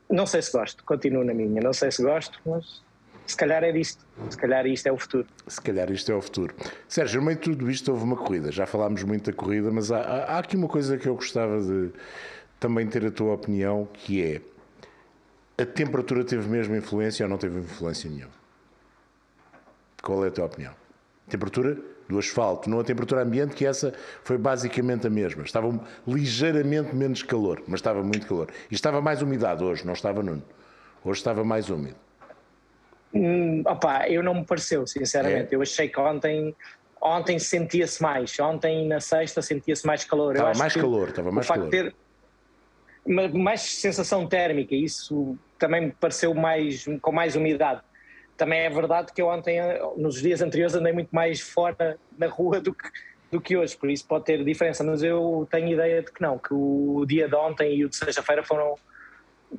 não 0.09 0.27
sei 0.27 0.43
se 0.43 0.53
gosto, 0.53 0.85
continuo 0.85 1.25
na 1.25 1.35
minha, 1.35 1.61
não 1.61 1.73
sei 1.73 1.91
se 1.91 2.03
gosto, 2.03 2.41
mas 2.45 2.83
se 3.27 3.37
calhar 3.37 3.63
é 3.63 3.71
disto, 3.71 4.05
se 4.29 4.37
calhar 4.37 4.67
isto 4.67 4.87
é 4.89 4.93
o 4.93 4.99
futuro. 4.99 5.27
Se 5.47 5.61
calhar 5.61 5.91
isto 5.91 6.11
é 6.11 6.15
o 6.15 6.21
futuro. 6.21 6.55
Sérgio, 6.89 7.21
no 7.21 7.27
meio 7.27 7.39
de 7.39 7.43
tudo 7.43 7.71
isto 7.71 7.91
houve 7.93 8.03
uma 8.03 8.17
corrida, 8.17 8.51
já 8.51 8.67
falámos 8.67 9.03
muito 9.05 9.31
da 9.31 9.37
corrida, 9.37 9.71
mas 9.71 9.93
há, 9.93 10.01
há 10.01 10.39
aqui 10.39 10.57
uma 10.57 10.69
coisa 10.69 10.99
que 10.99 11.09
eu 11.09 11.15
gostava 11.15 11.61
de 11.61 11.91
também 12.59 12.87
ter 12.87 13.07
a 13.07 13.11
tua 13.11 13.35
opinião, 13.35 13.89
que 13.93 14.23
é 14.23 14.41
a 15.63 15.67
temperatura 15.67 16.25
teve 16.25 16.49
mesmo 16.49 16.75
influência 16.75 17.25
ou 17.25 17.31
não 17.31 17.39
teve 17.39 17.61
influência 17.61 18.11
nenhuma? 18.11 18.33
Qual 20.03 20.25
é 20.25 20.29
a 20.29 20.31
tua 20.31 20.47
opinião? 20.47 20.75
Temperatura 21.29 21.79
do 22.11 22.19
asfalto 22.19 22.69
numa 22.69 22.83
temperatura 22.83 23.23
ambiente 23.23 23.55
que 23.55 23.65
essa 23.65 23.95
foi 24.25 24.37
basicamente 24.37 25.07
a 25.07 25.11
mesma. 25.11 25.45
Estava 25.45 25.81
ligeiramente 26.07 26.95
menos 26.95 27.23
calor, 27.23 27.63
mas 27.67 27.79
estava 27.79 28.03
muito 28.03 28.27
calor. 28.27 28.49
E 28.71 28.75
estava 28.75 29.01
mais 29.01 29.23
umidade 29.23 29.63
hoje, 29.63 29.87
não 29.87 29.93
estava 29.93 30.23
Nuno. 30.23 30.43
Hoje 31.05 31.21
estava 31.21 31.45
mais 31.45 31.71
úmido. 31.71 31.97
Hum, 33.15 33.63
opa, 33.65 34.09
eu 34.09 34.23
não 34.23 34.35
me 34.35 34.45
pareceu, 34.45 34.87
sinceramente. 34.87 35.53
É? 35.53 35.57
Eu 35.57 35.63
achei 35.63 35.89
que 35.89 35.99
ontem, 35.99 36.55
ontem 37.01 37.39
sentia-se 37.39 38.03
mais. 38.03 38.39
Ontem 38.39 38.87
na 38.87 39.01
sexta 39.01 39.41
sentia-se 39.41 39.87
mais 39.87 40.05
calor. 40.05 40.35
Estava 40.35 40.59
mais 40.59 40.75
calor, 40.75 41.09
estava 41.09 41.33
mais 41.33 41.47
calor. 41.47 41.71
Ter 41.71 41.95
mais 43.07 43.63
sensação 43.63 44.27
térmica, 44.27 44.75
isso 44.75 45.37
também 45.59 45.87
me 45.87 45.91
pareceu 45.93 46.35
mais, 46.35 46.85
com 47.01 47.11
mais 47.11 47.35
umidade 47.35 47.81
também 48.41 48.61
é 48.61 48.71
verdade 48.71 49.13
que 49.13 49.21
eu 49.21 49.29
ontem, 49.29 49.61
nos 49.99 50.23
dias 50.23 50.41
anteriores, 50.41 50.75
andei 50.75 50.95
muito 50.95 51.15
mais 51.15 51.43
fora 51.43 51.99
na 52.17 52.27
rua 52.27 52.59
do 52.59 52.73
que, 52.73 52.89
do 53.31 53.39
que 53.39 53.55
hoje, 53.55 53.77
por 53.77 53.91
isso 53.91 54.07
pode 54.07 54.25
ter 54.25 54.43
diferença, 54.43 54.83
mas 54.83 55.03
eu 55.03 55.47
tenho 55.51 55.69
ideia 55.69 56.03
de 56.03 56.11
que 56.11 56.23
não, 56.23 56.39
que 56.39 56.55
o 56.55 57.05
dia 57.07 57.29
de 57.29 57.35
ontem 57.35 57.77
e 57.77 57.85
o 57.85 57.91
de 57.91 57.97
sexta-feira 57.97 58.43
foram 58.43 58.77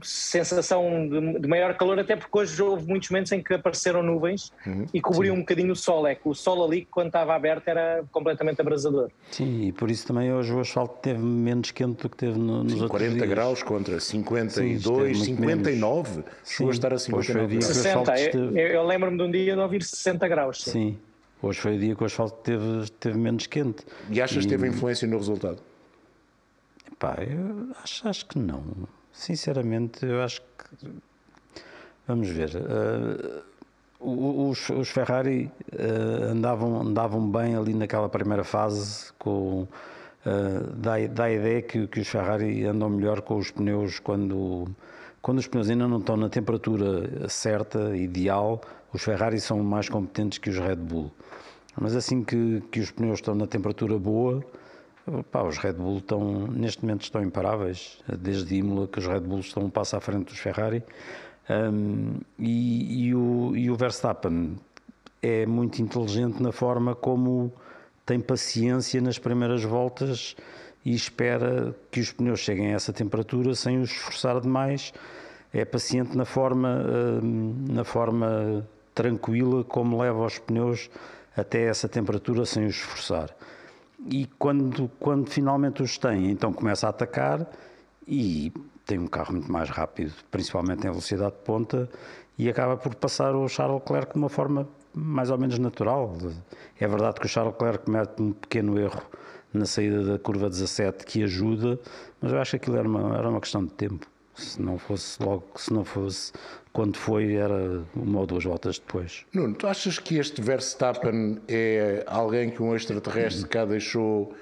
sensação 0.01 1.07
de, 1.07 1.39
de, 1.39 1.47
maior 1.47 1.75
calor, 1.75 1.99
até 1.99 2.15
porque 2.15 2.37
hoje 2.37 2.61
houve 2.61 2.87
muitos 2.87 3.09
momentos 3.09 3.31
em 3.31 3.43
que 3.43 3.53
apareceram 3.53 4.01
nuvens 4.01 4.51
uhum, 4.65 4.85
e 4.93 5.01
cobriu 5.01 5.33
sim. 5.33 5.37
um 5.37 5.41
bocadinho 5.41 5.73
o 5.73 5.75
sol. 5.75 6.07
É 6.07 6.15
que 6.15 6.27
o 6.27 6.33
sol 6.33 6.65
ali, 6.65 6.85
quando 6.85 7.07
estava 7.07 7.35
aberto, 7.35 7.67
era 7.67 8.03
completamente 8.11 8.61
abrasador. 8.61 9.09
Sim, 9.29 9.67
e 9.67 9.71
por 9.71 9.91
isso 9.91 10.07
também 10.07 10.31
hoje 10.33 10.53
o 10.53 10.59
asfalto 10.59 10.99
teve 11.01 11.19
menos 11.19 11.71
quente 11.71 12.01
do 12.01 12.09
que 12.09 12.17
teve 12.17 12.37
no, 12.37 12.63
nos 12.63 12.73
sim, 12.73 12.81
outros 12.81 13.01
40 13.01 13.15
dias. 13.15 13.29
graus 13.29 13.63
contra 13.63 13.99
52, 13.99 15.17
sim, 15.17 15.25
59. 15.25 16.23
Chegou 16.45 16.69
a 16.69 16.73
estar 16.73 16.93
a 16.93 16.97
59. 16.97 17.61
60. 17.61 18.15
Esteve... 18.15 18.61
Eu, 18.61 18.67
eu 18.67 18.83
lembro-me 18.85 19.17
de 19.17 19.23
um 19.23 19.31
dia 19.31 19.53
de 19.55 19.61
ouvir 19.61 19.83
60 19.83 20.27
graus. 20.27 20.63
Sim. 20.63 20.71
sim. 20.71 20.99
Hoje 21.41 21.59
foi 21.59 21.75
o 21.75 21.79
dia 21.79 21.95
que 21.95 22.03
o 22.03 22.05
asfalto 22.05 22.37
teve, 22.43 22.89
teve 22.99 23.17
menos 23.17 23.47
quente. 23.47 23.83
E 24.09 24.21
achas 24.21 24.43
que 24.43 24.49
teve 24.49 24.67
influência 24.67 25.07
no 25.07 25.17
resultado? 25.17 25.57
Pá, 26.99 27.17
eu 27.19 27.75
acho, 27.83 28.07
acho 28.07 28.25
que 28.27 28.37
não. 28.37 28.63
Sinceramente, 29.21 30.03
eu 30.03 30.23
acho 30.23 30.41
que. 30.41 30.87
Vamos 32.07 32.27
ver. 32.27 32.49
Uh, 32.55 34.49
os, 34.49 34.67
os, 34.71 34.89
Ferrari 34.89 35.51
uh, 35.73 36.31
andavam, 36.31 36.81
andavam 36.81 37.29
bem 37.29 37.55
ali 37.55 37.75
naquela 37.75 38.09
primeira 38.09 38.43
fase, 38.43 39.13
com, 39.19 39.67
uh, 40.25 40.75
dá, 40.75 40.93
dá 41.05 41.25
a 41.25 41.31
ideia 41.31 41.61
que, 41.61 41.85
que 41.85 41.99
os 41.99 42.07
Ferrari 42.07 42.65
andam 42.65 42.89
melhor 42.89 43.21
com 43.21 43.37
os 43.37 43.51
pneus 43.51 43.99
quando, 43.99 44.67
quando 45.21 45.37
os 45.37 45.45
pneus 45.45 45.69
ainda 45.69 45.87
não 45.87 45.99
estão 45.99 46.17
na 46.17 46.27
temperatura 46.27 47.29
certa, 47.29 47.95
ideal. 47.95 48.59
Os 48.91 49.03
Ferrari 49.03 49.39
são 49.39 49.59
mais 49.59 49.87
competentes 49.87 50.39
que 50.39 50.49
os 50.49 50.57
Red 50.57 50.77
Bull. 50.77 51.11
Mas 51.79 51.95
assim 51.95 52.23
que, 52.23 52.63
que 52.71 52.79
os 52.79 52.89
pneus 52.89 53.19
estão 53.19 53.35
na 53.35 53.45
temperatura 53.45 53.99
boa, 53.99 54.43
Os 55.07 55.57
Red 55.57 55.73
Bull 55.73 55.97
estão, 55.97 56.47
neste 56.47 56.83
momento 56.83 57.01
estão 57.03 57.23
imparáveis, 57.23 57.97
desde 58.19 58.55
Imola 58.55 58.87
que 58.87 58.99
os 58.99 59.07
Red 59.07 59.21
Bull 59.21 59.39
estão 59.39 59.63
um 59.63 59.69
passo 59.69 59.95
à 59.95 59.99
frente 59.99 60.25
dos 60.25 60.37
Ferrari. 60.37 60.83
Um, 61.49 62.19
e, 62.37 63.07
e, 63.07 63.15
o, 63.15 63.55
e 63.55 63.71
o 63.71 63.75
Verstappen 63.75 64.57
é 65.21 65.45
muito 65.47 65.81
inteligente 65.81 66.41
na 66.41 66.51
forma 66.51 66.93
como 66.93 67.51
tem 68.05 68.19
paciência 68.19 69.01
nas 69.01 69.17
primeiras 69.17 69.63
voltas 69.63 70.35
e 70.85 70.93
espera 70.93 71.75
que 71.89 71.99
os 71.99 72.11
pneus 72.11 72.39
cheguem 72.39 72.71
a 72.71 72.75
essa 72.75 72.93
temperatura 72.93 73.55
sem 73.55 73.81
os 73.81 73.89
esforçar 73.89 74.39
demais. 74.39 74.93
É 75.51 75.65
paciente 75.65 76.15
na 76.15 76.25
forma, 76.25 76.85
na 77.69 77.83
forma 77.83 78.67
tranquila 78.93 79.63
como 79.63 79.99
leva 79.99 80.23
os 80.23 80.37
pneus 80.37 80.91
até 81.35 81.63
essa 81.63 81.89
temperatura 81.89 82.45
sem 82.45 82.65
os 82.65 82.75
esforçar 82.75 83.35
e 84.09 84.27
quando, 84.39 84.89
quando 84.99 85.29
finalmente 85.29 85.81
os 85.83 85.97
tem, 85.97 86.31
então 86.31 86.51
começa 86.51 86.87
a 86.87 86.89
atacar 86.89 87.47
e 88.07 88.51
tem 88.85 88.97
um 88.99 89.07
carro 89.07 89.33
muito 89.33 89.51
mais 89.51 89.69
rápido, 89.69 90.13
principalmente 90.29 90.79
em 90.79 90.89
velocidade 90.89 91.35
de 91.35 91.41
ponta, 91.43 91.89
e 92.37 92.49
acaba 92.49 92.77
por 92.77 92.95
passar 92.95 93.35
o 93.35 93.47
Charles 93.47 93.79
Leclerc 93.81 94.13
de 94.13 94.17
uma 94.17 94.29
forma 94.29 94.67
mais 94.93 95.29
ou 95.29 95.37
menos 95.37 95.57
natural. 95.59 96.17
É 96.79 96.87
verdade 96.87 97.19
que 97.19 97.25
o 97.25 97.29
Charles 97.29 97.53
Leclerc 97.53 97.85
comete 97.85 98.21
um 98.21 98.33
pequeno 98.33 98.79
erro 98.79 99.01
na 99.53 99.65
saída 99.65 100.03
da 100.03 100.19
curva 100.19 100.49
17 100.49 101.05
que 101.05 101.23
ajuda, 101.23 101.79
mas 102.19 102.31
eu 102.31 102.39
acho 102.39 102.51
que 102.51 102.57
aquilo 102.57 102.77
era 102.77 102.87
uma, 102.87 103.17
era 103.17 103.29
uma 103.29 103.39
questão 103.39 103.63
de 103.63 103.71
tempo. 103.73 104.07
Se 104.41 104.61
não 104.61 104.77
fosse 104.77 105.21
logo, 105.23 105.43
se 105.55 105.71
não 105.71 105.83
fosse 105.83 106.33
quando 106.73 106.97
foi, 106.97 107.35
era 107.35 107.83
uma 107.95 108.21
ou 108.21 108.25
duas 108.25 108.43
voltas 108.43 108.79
depois. 108.79 109.25
Nuno, 109.33 109.53
tu 109.55 109.67
achas 109.67 109.99
que 109.99 110.17
este 110.17 110.41
Verstappen 110.41 111.39
é 111.47 112.03
alguém 112.07 112.49
que 112.49 112.63
um 112.63 112.75
extraterrestre 112.75 113.47
cá 113.47 113.65
deixou 113.65 114.33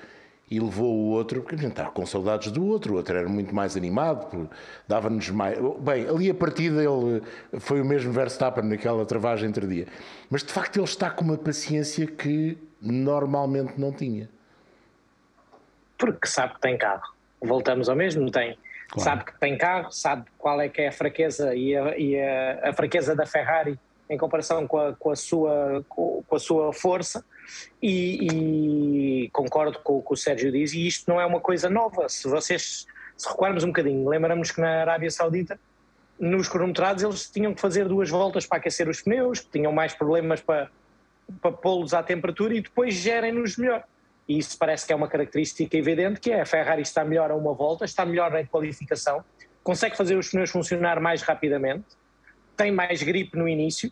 e 0.49 0.59
levou 0.59 0.95
o 0.95 1.09
outro? 1.09 1.41
Porque 1.41 1.55
a 1.55 1.57
gente 1.57 1.71
estava 1.71 1.91
com 1.91 2.05
saudades 2.05 2.51
do 2.51 2.65
outro, 2.65 2.93
o 2.93 2.97
outro 2.97 3.17
era 3.17 3.27
muito 3.27 3.53
mais 3.53 3.75
animado, 3.75 4.49
dava-nos 4.87 5.29
mais. 5.29 5.57
Bem, 5.79 6.07
ali 6.07 6.29
a 6.29 6.33
partida 6.33 6.83
ele 6.83 7.21
foi 7.59 7.81
o 7.81 7.85
mesmo 7.85 8.11
Verstappen 8.11 8.63
naquela 8.63 9.05
travagem 9.05 9.49
entre 9.49 9.67
dia, 9.67 9.87
mas 10.29 10.43
de 10.43 10.53
facto 10.53 10.77
ele 10.77 10.85
está 10.85 11.09
com 11.09 11.25
uma 11.25 11.37
paciência 11.37 12.07
que 12.07 12.57
normalmente 12.81 13.73
não 13.77 13.91
tinha. 13.91 14.29
Porque 15.97 16.27
sabe 16.27 16.53
que 16.53 16.61
tem 16.61 16.77
carro 16.77 17.19
voltamos 17.41 17.89
ao 17.89 17.95
mesmo, 17.95 18.29
tem, 18.31 18.57
claro. 18.89 19.09
sabe 19.09 19.25
que 19.25 19.39
tem 19.39 19.57
carro, 19.57 19.91
sabe 19.91 20.25
qual 20.37 20.59
é 20.59 20.69
que 20.69 20.81
é 20.81 20.87
a 20.87 20.91
fraqueza 20.91 21.55
e 21.55 21.75
a, 21.75 21.97
e 21.97 22.19
a, 22.19 22.69
a 22.69 22.73
fraqueza 22.73 23.15
da 23.15 23.25
Ferrari 23.25 23.79
em 24.09 24.17
comparação 24.17 24.67
com 24.67 24.77
a, 24.79 24.93
com 24.93 25.11
a, 25.11 25.15
sua, 25.15 25.85
com, 25.87 26.23
a 26.31 26.39
sua 26.39 26.73
força 26.73 27.23
e, 27.81 29.23
e 29.25 29.29
concordo 29.29 29.79
com 29.79 29.99
o 29.99 30.01
que 30.01 30.13
o 30.13 30.17
Sérgio 30.17 30.51
diz 30.51 30.73
e 30.73 30.87
isto 30.87 31.09
não 31.09 31.21
é 31.21 31.25
uma 31.25 31.39
coisa 31.39 31.69
nova, 31.69 32.09
se 32.09 32.27
vocês 32.27 32.87
se 33.15 33.29
recuarmos 33.29 33.63
um 33.63 33.67
bocadinho, 33.67 34.07
lembramos 34.09 34.49
que 34.51 34.59
na 34.59 34.81
Arábia 34.81 35.11
Saudita 35.11 35.59
nos 36.19 36.49
cronometrados 36.49 37.03
eles 37.03 37.29
tinham 37.29 37.53
que 37.53 37.61
fazer 37.61 37.87
duas 37.87 38.09
voltas 38.09 38.45
para 38.45 38.57
aquecer 38.57 38.89
os 38.89 39.01
pneus, 39.01 39.39
tinham 39.39 39.71
mais 39.71 39.93
problemas 39.93 40.41
para, 40.41 40.69
para 41.41 41.51
pô-los 41.51 41.93
à 41.93 42.03
temperatura 42.03 42.53
e 42.55 42.61
depois 42.61 42.93
gerem-nos 42.93 43.57
melhor. 43.57 43.83
E 44.29 44.37
isso 44.37 44.55
parece 44.59 44.85
que 44.85 44.93
é 44.93 44.95
uma 44.95 45.07
característica 45.07 45.75
evidente, 45.75 46.19
que 46.19 46.31
é 46.31 46.41
a 46.41 46.45
Ferrari 46.45 46.83
está 46.83 47.03
melhor 47.03 47.31
a 47.31 47.35
uma 47.35 47.51
volta, 47.51 47.83
está 47.83 48.05
melhor 48.05 48.29
na 48.29 48.45
qualificação, 48.45 49.25
consegue 49.63 49.97
fazer 49.97 50.15
os 50.15 50.29
pneus 50.29 50.51
funcionar 50.51 51.01
mais 51.01 51.23
rapidamente, 51.23 51.87
tem 52.55 52.71
mais 52.71 53.01
gripe 53.01 53.35
no 53.35 53.47
início, 53.47 53.91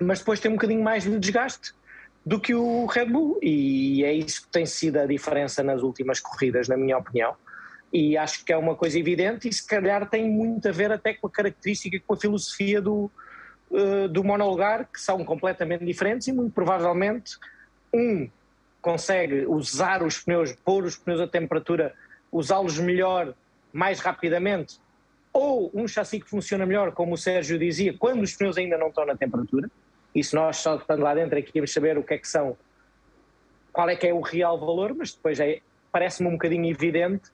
mas 0.00 0.18
depois 0.18 0.40
tem 0.40 0.50
um 0.50 0.54
bocadinho 0.54 0.82
mais 0.82 1.04
de 1.04 1.16
desgaste 1.20 1.72
do 2.26 2.40
que 2.40 2.52
o 2.52 2.86
Red 2.86 3.06
Bull. 3.06 3.38
E 3.40 4.02
é 4.04 4.12
isso 4.12 4.42
que 4.42 4.48
tem 4.48 4.66
sido 4.66 4.98
a 4.98 5.06
diferença 5.06 5.62
nas 5.62 5.82
últimas 5.82 6.18
corridas, 6.18 6.66
na 6.66 6.76
minha 6.76 6.98
opinião. 6.98 7.36
E 7.92 8.16
acho 8.16 8.44
que 8.44 8.52
é 8.52 8.56
uma 8.56 8.74
coisa 8.74 8.98
evidente 8.98 9.48
e 9.48 9.52
se 9.52 9.64
calhar 9.64 10.10
tem 10.10 10.28
muito 10.28 10.68
a 10.68 10.72
ver 10.72 10.90
até 10.90 11.14
com 11.14 11.28
a 11.28 11.30
característica, 11.30 11.98
com 12.04 12.14
a 12.14 12.16
filosofia 12.16 12.82
do, 12.82 13.10
uh, 13.70 14.08
do 14.08 14.24
monolugar, 14.24 14.88
que 14.92 15.00
são 15.00 15.24
completamente 15.24 15.84
diferentes 15.84 16.26
e 16.26 16.32
muito 16.32 16.52
provavelmente 16.52 17.38
um 17.94 18.28
consegue 18.80 19.46
usar 19.46 20.02
os 20.02 20.18
pneus, 20.20 20.52
pôr 20.52 20.84
os 20.84 20.96
pneus 20.96 21.20
a 21.20 21.26
temperatura, 21.26 21.94
usá-los 22.30 22.78
melhor, 22.78 23.34
mais 23.72 24.00
rapidamente, 24.00 24.78
ou 25.32 25.70
um 25.74 25.86
chassi 25.86 26.20
que 26.20 26.28
funciona 26.28 26.64
melhor, 26.64 26.92
como 26.92 27.14
o 27.14 27.18
Sérgio 27.18 27.58
dizia, 27.58 27.94
quando 27.96 28.22
os 28.22 28.34
pneus 28.34 28.56
ainda 28.56 28.78
não 28.78 28.88
estão 28.88 29.04
na 29.04 29.16
temperatura, 29.16 29.70
se 30.22 30.34
nós 30.34 30.56
só 30.56 30.76
estando 30.76 31.02
lá 31.02 31.14
dentro 31.14 31.38
aqui 31.38 31.52
vamos 31.54 31.72
saber 31.72 31.96
o 31.96 32.02
que 32.02 32.14
é 32.14 32.18
que 32.18 32.28
são, 32.28 32.56
qual 33.72 33.88
é 33.88 33.96
que 33.96 34.06
é 34.06 34.12
o 34.12 34.20
real 34.20 34.58
valor, 34.58 34.94
mas 34.94 35.12
depois 35.12 35.38
é, 35.38 35.60
parece-me 35.92 36.28
um 36.28 36.32
bocadinho 36.32 36.66
evidente 36.66 37.30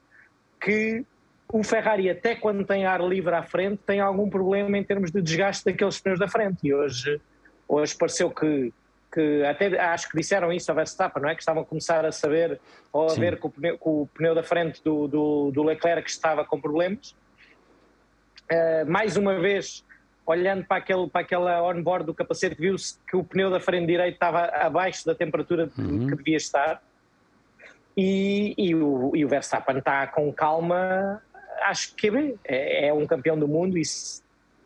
que 0.60 1.04
o 1.52 1.62
Ferrari, 1.62 2.10
até 2.10 2.34
quando 2.34 2.64
tem 2.64 2.84
ar 2.86 3.00
livre 3.00 3.34
à 3.34 3.42
frente, 3.42 3.80
tem 3.86 4.00
algum 4.00 4.28
problema 4.28 4.76
em 4.76 4.84
termos 4.84 5.10
de 5.10 5.22
desgaste 5.22 5.64
daqueles 5.64 6.00
pneus 6.00 6.18
da 6.18 6.26
frente. 6.26 6.58
E 6.64 6.74
hoje, 6.74 7.20
hoje 7.68 7.94
pareceu 7.96 8.30
que, 8.30 8.72
que 9.14 9.44
até 9.44 9.78
acho 9.80 10.08
que 10.10 10.16
disseram 10.16 10.52
isso 10.52 10.68
ao 10.70 10.74
Verstappen, 10.74 11.22
não 11.22 11.28
é? 11.28 11.34
Que 11.34 11.40
estavam 11.40 11.62
a 11.62 11.64
começar 11.64 12.04
a 12.04 12.10
saber 12.10 12.60
ou 12.92 13.06
a 13.06 13.10
Sim. 13.10 13.20
ver 13.20 13.38
que 13.38 13.46
o, 13.46 13.50
pneu, 13.50 13.78
que 13.78 13.88
o 13.88 14.08
pneu 14.12 14.34
da 14.34 14.42
frente 14.42 14.82
do, 14.82 15.06
do, 15.06 15.50
do 15.52 15.62
Leclerc 15.62 16.10
estava 16.10 16.44
com 16.44 16.60
problemas. 16.60 17.14
Uh, 18.50 18.90
mais 18.90 19.16
uma 19.16 19.38
vez, 19.38 19.84
olhando 20.26 20.64
para, 20.64 20.78
aquele, 20.78 21.08
para 21.08 21.20
aquela 21.20 21.62
on-board 21.62 22.04
do 22.04 22.12
capacete, 22.12 22.56
viu-se 22.60 22.98
que 23.08 23.16
o 23.16 23.22
pneu 23.22 23.50
da 23.50 23.60
frente 23.60 23.86
direito 23.86 24.14
estava 24.14 24.46
abaixo 24.46 25.06
da 25.06 25.14
temperatura 25.14 25.70
uhum. 25.78 26.08
que 26.08 26.16
devia 26.16 26.36
estar 26.36 26.82
e, 27.96 28.54
e, 28.58 28.74
o, 28.74 29.12
e 29.14 29.24
o 29.24 29.28
Verstappen 29.28 29.78
está 29.78 30.06
com 30.08 30.32
calma, 30.32 31.22
acho 31.62 31.94
que 31.94 32.08
é. 32.08 32.34
É, 32.44 32.88
é 32.88 32.92
um 32.92 33.06
campeão 33.06 33.38
do 33.38 33.46
mundo, 33.46 33.78
isso 33.78 34.22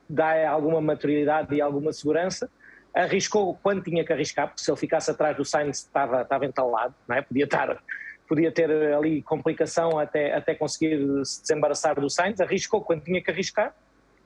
dá 0.08 0.48
alguma 0.48 0.80
maturidade 0.80 1.54
e 1.54 1.60
alguma 1.60 1.92
segurança. 1.92 2.50
Arriscou 2.98 3.56
quando 3.62 3.82
tinha 3.82 4.04
que 4.04 4.12
arriscar, 4.12 4.48
porque 4.48 4.62
se 4.62 4.70
ele 4.70 4.78
ficasse 4.78 5.10
atrás 5.10 5.36
do 5.36 5.44
Sainz 5.44 5.78
estava, 5.78 6.22
estava 6.22 6.44
entalado, 6.44 6.94
não 7.06 7.16
é? 7.16 7.22
podia, 7.22 7.44
estar, 7.44 7.82
podia 8.28 8.50
ter 8.50 8.70
ali 8.92 9.22
complicação 9.22 9.98
até, 9.98 10.34
até 10.34 10.54
conseguir 10.54 10.98
se 11.24 11.42
desembaraçar 11.42 12.00
do 12.00 12.10
Sainz. 12.10 12.40
Arriscou 12.40 12.82
quando 12.82 13.04
tinha 13.04 13.22
que 13.22 13.30
arriscar 13.30 13.72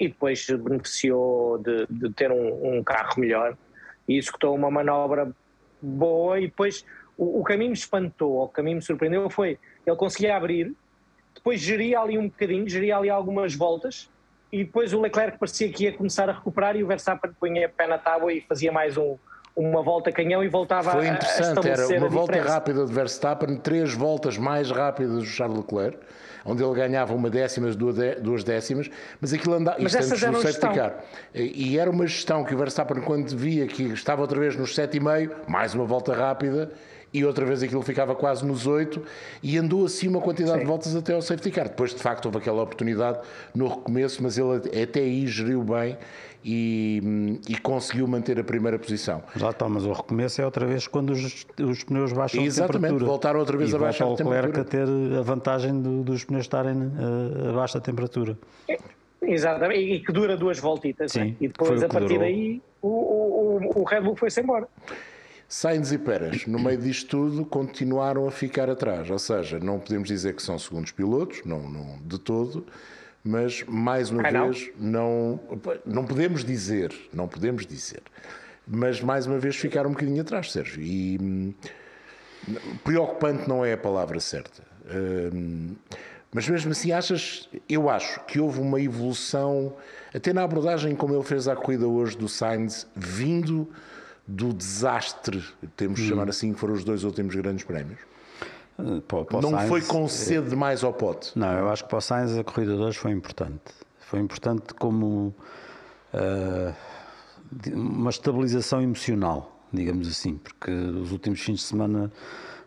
e 0.00 0.08
depois 0.08 0.46
beneficiou 0.46 1.58
de, 1.58 1.87
de 1.90 2.12
ter 2.14 2.32
um, 2.32 2.78
um 2.78 2.82
carro 2.82 3.20
melhor 3.20 3.56
e 4.08 4.16
executou 4.16 4.54
uma 4.54 4.70
manobra 4.70 5.30
boa 5.80 6.40
e 6.40 6.46
depois 6.46 6.85
o, 7.16 7.40
o 7.40 7.42
caminho 7.44 7.70
me 7.70 7.76
espantou, 7.76 8.42
o 8.42 8.48
caminho 8.48 8.76
me 8.76 8.82
surpreendeu 8.82 9.28
foi 9.28 9.58
ele 9.87 9.96
conseguia 9.96 10.37
abrir, 10.37 10.74
depois 11.35 11.61
geria 11.61 12.00
ali 12.00 12.16
um 12.16 12.28
bocadinho, 12.28 12.68
geria 12.68 12.96
ali 12.96 13.11
algumas 13.11 13.54
voltas 13.54 14.08
e 14.52 14.64
depois 14.64 14.92
o 14.92 15.00
Leclerc 15.00 15.38
parecia 15.38 15.68
que 15.70 15.84
ia 15.84 15.92
começar 15.92 16.28
a 16.28 16.32
recuperar 16.32 16.76
e 16.76 16.84
o 16.84 16.86
Verstappen 16.86 17.32
punha 17.40 17.68
pé 17.68 17.86
na 17.86 17.96
tábua 17.96 18.32
e 18.32 18.42
fazia 18.42 18.70
mais 18.70 18.98
um, 18.98 19.16
uma 19.56 19.82
volta 19.82 20.12
canhão 20.12 20.44
e 20.44 20.48
voltava 20.48 20.92
Foi 20.92 21.08
interessante, 21.08 21.66
a 21.66 21.72
era 21.72 21.98
uma 21.98 22.08
volta 22.08 22.42
rápida 22.42 22.84
de 22.84 22.92
Verstappen, 22.92 23.56
três 23.56 23.94
voltas 23.94 24.36
mais 24.36 24.70
rápidas 24.70 25.14
do 25.14 25.24
Charles 25.24 25.56
Leclerc, 25.56 25.98
onde 26.44 26.62
ele 26.62 26.74
ganhava 26.74 27.14
uma 27.14 27.31
décima, 27.31 27.68
duas 27.72 28.44
décimas, 28.44 28.90
mas 29.20 29.33
aquilo 29.33 29.55
andava, 29.55 29.78
mas 29.81 29.94
isto 29.94 30.12
antes 30.12 30.22
no 30.22 30.40
safety 30.40 30.74
car. 30.74 30.94
E 31.35 31.78
era 31.78 31.90
uma 31.90 32.07
gestão 32.07 32.44
que 32.44 32.55
o 32.55 32.59
Verstappen, 32.59 33.02
quando 33.02 33.37
via 33.37 33.66
que 33.66 33.85
estava 33.85 34.22
outra 34.22 34.38
vez 34.38 34.57
nos 34.57 34.74
sete 34.74 34.96
e 34.96 35.00
meio, 35.00 35.31
mais 35.46 35.74
uma 35.74 35.85
volta 35.85 36.14
rápida, 36.14 36.70
e 37.14 37.24
outra 37.26 37.44
vez 37.44 37.62
aquilo 37.62 37.83
ficava 37.83 38.14
quase 38.14 38.42
nos 38.42 38.66
8 38.66 39.02
e 39.42 39.59
andou 39.59 39.85
assim 39.85 40.09
uma 40.09 40.20
quantidade 40.20 40.55
Sim. 40.55 40.61
de 40.61 40.66
voltas 40.66 40.96
até 40.96 41.12
ao 41.12 41.20
safety 41.20 41.50
car. 41.50 41.68
Depois, 41.68 41.94
de 41.94 42.00
facto, 42.00 42.24
houve 42.24 42.38
aquela 42.38 42.62
oportunidade 42.62 43.18
no 43.55 43.68
recomeço, 43.68 44.22
mas 44.22 44.38
ele 44.38 44.83
até 44.83 45.00
aí 45.00 45.26
geriu 45.26 45.62
bem 45.62 45.98
e, 46.44 47.40
e 47.48 47.57
conseguiu 47.57 48.07
manter 48.07 48.38
a 48.38 48.44
primeira 48.44 48.78
posição. 48.78 49.22
Já 49.37 49.50
está, 49.50 49.68
mas 49.68 49.85
o 49.85 49.92
recomeço 49.92 50.40
é 50.40 50.44
outra 50.44 50.66
vez 50.66 50.87
quando 50.87 51.11
os, 51.11 51.46
os 51.61 51.85
pneus 51.85 52.12
baixam 52.12 52.42
Exatamente, 52.42 52.76
a 52.76 52.81
temperatura. 52.81 53.05
voltaram 53.05 53.40
outra 53.40 53.57
vez 53.57 53.72
e 53.72 53.76
a 53.76 53.78
baixar 53.78 54.11
a 54.11 54.16
temperatura. 54.16 54.61
a 54.61 54.64
ter 54.64 54.87
a 55.18 55.22
vantagem 55.22 55.81
do, 55.81 56.02
dos 56.02 56.24
pneus 56.24 56.44
estarem 56.44 56.76
uh, 56.76 57.50
abaixo 57.50 57.74
da 57.74 57.81
temperatura. 57.81 58.37
Exatamente, 59.22 59.81
e 59.81 60.00
que 60.00 60.12
dura 60.12 60.37
duas 60.37 60.59
voltitas. 60.59 61.12
Sim, 61.12 61.20
né? 61.20 61.37
E 61.40 61.48
depois, 61.48 61.83
a 61.83 61.88
partir 61.88 62.09
durou. 62.09 62.20
daí, 62.20 62.61
o, 62.81 62.88
o, 62.88 63.81
o 63.81 63.85
Red 63.85 64.00
Bull 64.00 64.16
foi-se 64.16 64.40
embora. 64.40 64.68
Sainz 65.48 65.92
e 65.92 65.98
Pérez, 65.98 66.46
no 66.46 66.59
meio 66.59 66.78
disto 66.78 67.11
tudo, 67.11 67.44
continuaram 67.44 68.26
a 68.26 68.31
ficar 68.31 68.70
atrás. 68.70 69.11
Ou 69.11 69.18
seja, 69.18 69.61
não 69.61 69.78
podemos 69.78 70.09
dizer 70.09 70.35
que 70.35 70.42
são 70.42 70.59
segundos 70.59 70.92
pilotos, 70.92 71.42
não, 71.44 71.68
não 71.68 71.98
de 72.05 72.18
todo, 72.18 72.66
mas 73.24 73.62
mais 73.68 74.11
uma 74.11 74.26
ah, 74.26 74.30
vez 74.30 74.70
não? 74.78 75.38
não? 75.50 75.80
não 75.85 76.04
podemos 76.04 76.44
dizer, 76.44 76.92
não 77.12 77.28
podemos 77.28 77.66
dizer. 77.66 78.02
Mas 78.66 79.00
mais 79.00 79.26
uma 79.26 79.38
vez 79.38 79.56
ficaram 79.56 79.90
um 79.90 79.92
bocadinho 79.92 80.20
atrás, 80.22 80.52
Sérgio. 80.52 80.82
E 80.82 81.18
hum, 81.20 81.54
preocupante 82.85 83.48
não 83.48 83.64
é 83.64 83.72
a 83.72 83.78
palavra 83.78 84.18
certa. 84.20 84.62
Hum, 85.32 85.74
mas 86.32 86.48
mesmo 86.48 86.72
assim, 86.72 86.92
achas, 86.92 87.48
eu 87.68 87.90
acho 87.90 88.20
que 88.24 88.40
houve 88.40 88.61
uma 88.61 88.80
evolução, 88.80 89.74
até 90.14 90.32
na 90.32 90.42
abordagem 90.42 90.94
como 90.96 91.14
ele 91.14 91.24
fez 91.24 91.46
a 91.46 91.54
corrida 91.54 91.87
hoje 91.87 92.16
do 92.16 92.28
Sainz, 92.28 92.87
vindo 92.96 93.68
do 94.26 94.52
desastre, 94.52 95.44
temos 95.76 96.00
de 96.00 96.08
chamar 96.08 96.26
hum. 96.26 96.30
assim, 96.30 96.52
que 96.54 96.58
foram 96.58 96.74
os 96.74 96.85
dois 96.85 97.04
últimos 97.04 97.35
grandes 97.35 97.64
prémios? 97.64 98.00
Para, 98.76 99.24
para 99.24 99.40
não 99.40 99.50
Sainz, 99.50 99.68
foi 99.68 99.82
com 99.82 100.08
sede 100.08 100.50
demais 100.50 100.82
ao 100.82 100.92
pote? 100.92 101.38
Não, 101.38 101.52
eu 101.52 101.68
acho 101.70 101.85
que 101.85 101.90
para 101.90 101.98
o 101.98 102.00
Sainz 102.00 102.37
a 102.37 102.42
corrida 102.42 102.74
de 102.74 102.82
hoje 102.82 102.98
foi 102.98 103.11
importante. 103.11 103.61
Foi 104.00 104.20
importante 104.20 104.74
como 104.74 105.35
uh, 106.14 106.74
uma 107.72 108.11
estabilização 108.11 108.80
emocional, 108.82 109.61
digamos 109.72 110.08
assim, 110.08 110.37
porque 110.37 110.70
os 110.70 111.12
últimos 111.12 111.40
fins 111.40 111.61
de 111.61 111.66
semana 111.66 112.11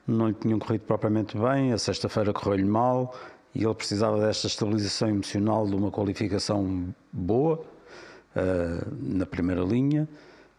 não 0.08 0.28
lhe 0.28 0.34
tinham 0.34 0.60
corrido 0.60 0.82
propriamente 0.82 1.38
bem, 1.38 1.74
a 1.74 1.78
sexta-feira 1.78 2.32
correu-lhe 2.32 2.63
mal 2.63 3.15
e 3.54 3.63
ele 3.63 3.74
precisava 3.74 4.20
desta 4.20 4.48
estabilização 4.48 5.10
emocional 5.10 5.65
de 5.65 5.76
uma 5.76 5.89
qualificação 5.89 6.94
boa 7.12 7.62
uh, 8.36 8.96
na 9.02 9.26
primeira 9.26 9.62
linha 9.62 10.08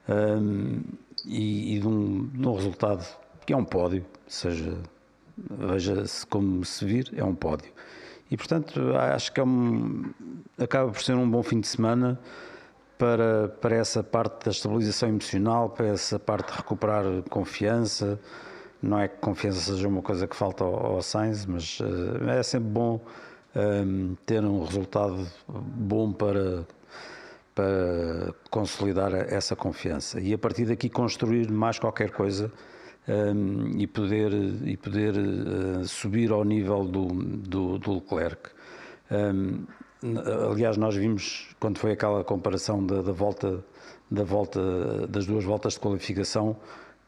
um, 0.08 0.80
e, 1.24 1.76
e 1.76 1.80
de, 1.80 1.86
um, 1.86 2.26
de, 2.26 2.48
um, 2.48 2.54
resultado 2.54 3.06
que 3.44 3.52
é 3.52 3.56
um 3.56 3.64
pódio, 3.64 4.04
seja, 4.26 4.76
veja-se 5.38 6.26
como 6.26 6.64
se 6.64 6.84
vir, 6.84 7.12
é 7.16 7.24
um 7.24 7.34
pódio. 7.34 7.72
E 8.30 8.36
portanto 8.36 8.80
acho 8.96 9.32
que 9.32 9.40
é 9.40 9.44
um, 9.44 10.12
acaba 10.58 10.90
por 10.90 11.02
ser 11.02 11.14
um 11.14 11.28
bom 11.28 11.42
fim 11.42 11.60
de 11.60 11.68
semana 11.68 12.18
para, 12.98 13.48
para 13.60 13.76
essa 13.76 14.02
parte 14.02 14.46
da 14.46 14.50
estabilização 14.50 15.08
emocional, 15.08 15.70
para 15.70 15.86
essa 15.88 16.18
parte 16.18 16.50
de 16.50 16.58
recuperar 16.58 17.04
confiança. 17.30 18.18
Não 18.82 18.98
é 18.98 19.08
que 19.08 19.18
confiança 19.18 19.72
seja 19.72 19.88
uma 19.88 20.02
coisa 20.02 20.26
que 20.26 20.34
falta 20.34 20.64
ao, 20.64 20.94
ao 20.94 21.02
Sainz, 21.02 21.46
mas 21.46 21.80
uh, 21.80 22.28
é 22.28 22.42
sempre 22.42 22.68
bom 22.68 23.00
um, 23.54 24.16
ter 24.26 24.44
um 24.44 24.64
resultado 24.64 25.26
bom 25.48 26.12
para 26.12 26.66
para 27.56 28.34
consolidar 28.50 29.14
essa 29.14 29.56
confiança 29.56 30.20
e 30.20 30.34
a 30.34 30.36
partir 30.36 30.66
daqui 30.66 30.90
construir 30.90 31.50
mais 31.50 31.78
qualquer 31.78 32.10
coisa 32.10 32.52
um, 33.08 33.78
e 33.78 33.86
poder, 33.86 34.32
e 34.64 34.76
poder 34.76 35.14
uh, 35.16 35.84
subir 35.86 36.32
ao 36.32 36.44
nível 36.44 36.84
do, 36.84 37.06
do, 37.06 37.78
do 37.78 37.94
Leclerc. 37.94 38.50
Um, 39.10 39.64
aliás, 40.50 40.76
nós 40.76 40.94
vimos 40.94 41.48
quando 41.58 41.78
foi 41.78 41.92
aquela 41.92 42.22
comparação 42.22 42.84
da, 42.84 43.02
da, 43.02 43.12
volta, 43.12 43.64
da 44.10 44.24
volta 44.24 45.06
das 45.06 45.26
duas 45.26 45.44
voltas 45.44 45.74
de 45.74 45.80
qualificação 45.80 46.56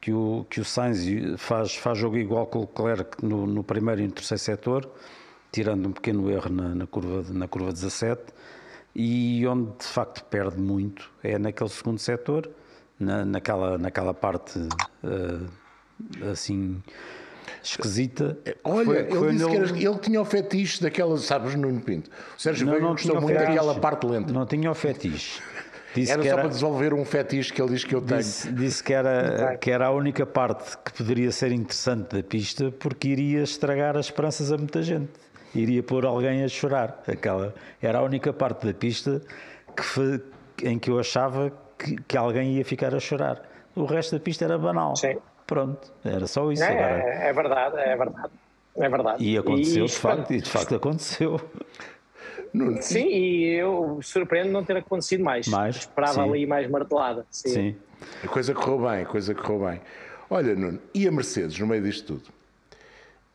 que 0.00 0.12
o, 0.12 0.46
que 0.48 0.61
o 0.61 0.64
Sainz 0.64 1.04
faz, 1.37 1.74
faz 1.74 1.98
jogo 1.98 2.16
igual 2.16 2.46
que 2.46 2.56
o 2.56 2.61
Leclerc 2.61 3.24
no, 3.24 3.46
no 3.46 3.64
primeiro 3.64 4.00
e 4.00 4.06
no 4.06 4.12
terceiro 4.12 4.40
setor 4.40 4.88
tirando 5.50 5.87
um 5.87 5.92
pequeno 5.92 6.30
erro 6.30 6.50
na, 6.50 6.74
na, 6.74 6.87
curva, 6.87 7.24
na 7.32 7.48
curva 7.48 7.72
17, 7.72 8.22
e 8.94 9.46
onde 9.46 9.72
de 9.78 9.84
facto 9.84 10.24
perde 10.24 10.58
muito 10.58 11.11
é 11.22 11.38
naquele 11.38 11.70
segundo 11.70 11.98
setor, 11.98 12.50
na, 12.98 13.24
naquela, 13.24 13.78
naquela 13.78 14.12
parte 14.12 14.58
uh, 14.58 15.48
assim 16.30 16.82
esquisita. 17.62 18.38
Olha, 18.64 18.84
foi, 18.84 18.98
ele 18.98 19.14
foi 19.14 19.32
disse 19.32 19.48
que 19.48 19.56
era, 19.56 19.78
ele 19.78 19.98
tinha 19.98 20.20
o 20.20 20.24
fetiche 20.24 20.82
daquela, 20.82 21.16
sabes, 21.18 21.54
Nuno 21.54 21.80
Pinto. 21.80 22.11
O 22.37 22.40
Sérgio 22.40 22.66
não, 22.66 22.80
não 22.80 22.90
gostou 22.90 23.20
muito 23.20 23.38
daquela 23.38 23.74
parte 23.74 24.06
lenta. 24.06 24.32
Não 24.32 24.46
tinha 24.46 24.70
o 24.70 24.74
fetiche. 24.74 25.40
Disse 25.94 26.12
era 26.12 26.22
só 26.22 26.28
era, 26.28 26.38
para 26.38 26.48
desenvolver 26.48 26.94
um 26.94 27.04
fetiche 27.04 27.52
que 27.52 27.61
ele 27.61 27.70
diz 27.70 27.84
que 27.84 27.94
eu 27.94 28.02
tenho. 28.02 28.20
Disse, 28.20 28.52
disse, 28.52 28.84
que, 28.84 28.92
era, 28.92 29.56
que 29.56 29.70
era 29.70 29.87
a 29.87 29.90
única 29.90 30.26
parte 30.26 30.76
que 30.84 30.92
poderia 30.92 31.32
ser 31.32 31.50
interessante 31.50 32.16
da 32.16 32.22
pista 32.22 32.70
porque 32.70 33.08
iria 33.08 33.42
estragar 33.42 33.96
as 33.96 34.06
esperanças 34.06 34.52
a 34.52 34.56
muita 34.56 34.82
gente. 34.82 35.11
Iria 35.54 35.82
pôr 35.82 36.04
alguém 36.04 36.44
a 36.44 36.48
chorar. 36.48 37.02
Aquela, 37.08 37.54
era 37.80 37.98
a 37.98 38.02
única 38.02 38.32
parte 38.32 38.66
da 38.66 38.74
pista 38.74 39.22
que 39.74 39.82
foi, 39.82 40.22
em 40.62 40.78
que 40.78 40.90
eu 40.90 40.98
achava 40.98 41.50
que, 41.78 41.96
que 42.06 42.16
alguém 42.16 42.56
ia 42.56 42.64
ficar 42.64 42.94
a 42.94 43.00
chorar. 43.00 43.42
O 43.74 43.84
resto 43.84 44.12
da 44.12 44.20
pista 44.20 44.44
era 44.44 44.58
banal. 44.58 44.94
Sim. 44.94 45.16
Pronto, 45.48 45.90
era 46.04 46.26
só 46.26 46.52
isso. 46.52 46.62
É, 46.62 46.68
Agora... 46.68 47.14
é 47.14 47.32
verdade, 47.32 47.76
é 47.78 47.96
verdade. 47.96 48.32
É 48.76 48.88
verdade. 48.88 49.24
E 49.24 49.38
aconteceu, 49.38 49.87
e 49.87 49.88
de 49.88 49.96
facto, 49.96 50.30
e 50.30 50.40
de 50.42 50.50
facto 50.50 50.74
aconteceu. 50.74 51.40
Sim, 52.80 53.06
e 53.08 53.54
eu 53.54 53.98
surpreendo 54.02 54.52
não 54.52 54.62
ter 54.62 54.76
acontecido 54.76 55.24
mais. 55.24 55.48
mais 55.48 55.76
Esperava 55.76 56.14
sim. 56.14 56.20
ali 56.20 56.46
mais 56.46 56.70
martelada. 56.70 57.26
Sim. 57.30 57.48
sim. 57.48 57.76
A 58.22 58.28
coisa 58.28 58.54
correu 58.54 58.78
bem, 58.78 59.02
a 59.02 59.06
coisa 59.06 59.34
correu 59.34 59.70
bem. 59.70 59.80
Olha, 60.28 60.54
Nuno, 60.54 60.78
e 60.94 61.08
a 61.08 61.11
Mercedes 61.11 61.58
no 61.58 61.66
meio 61.66 61.82
disto 61.82 62.18
tudo? 62.18 62.38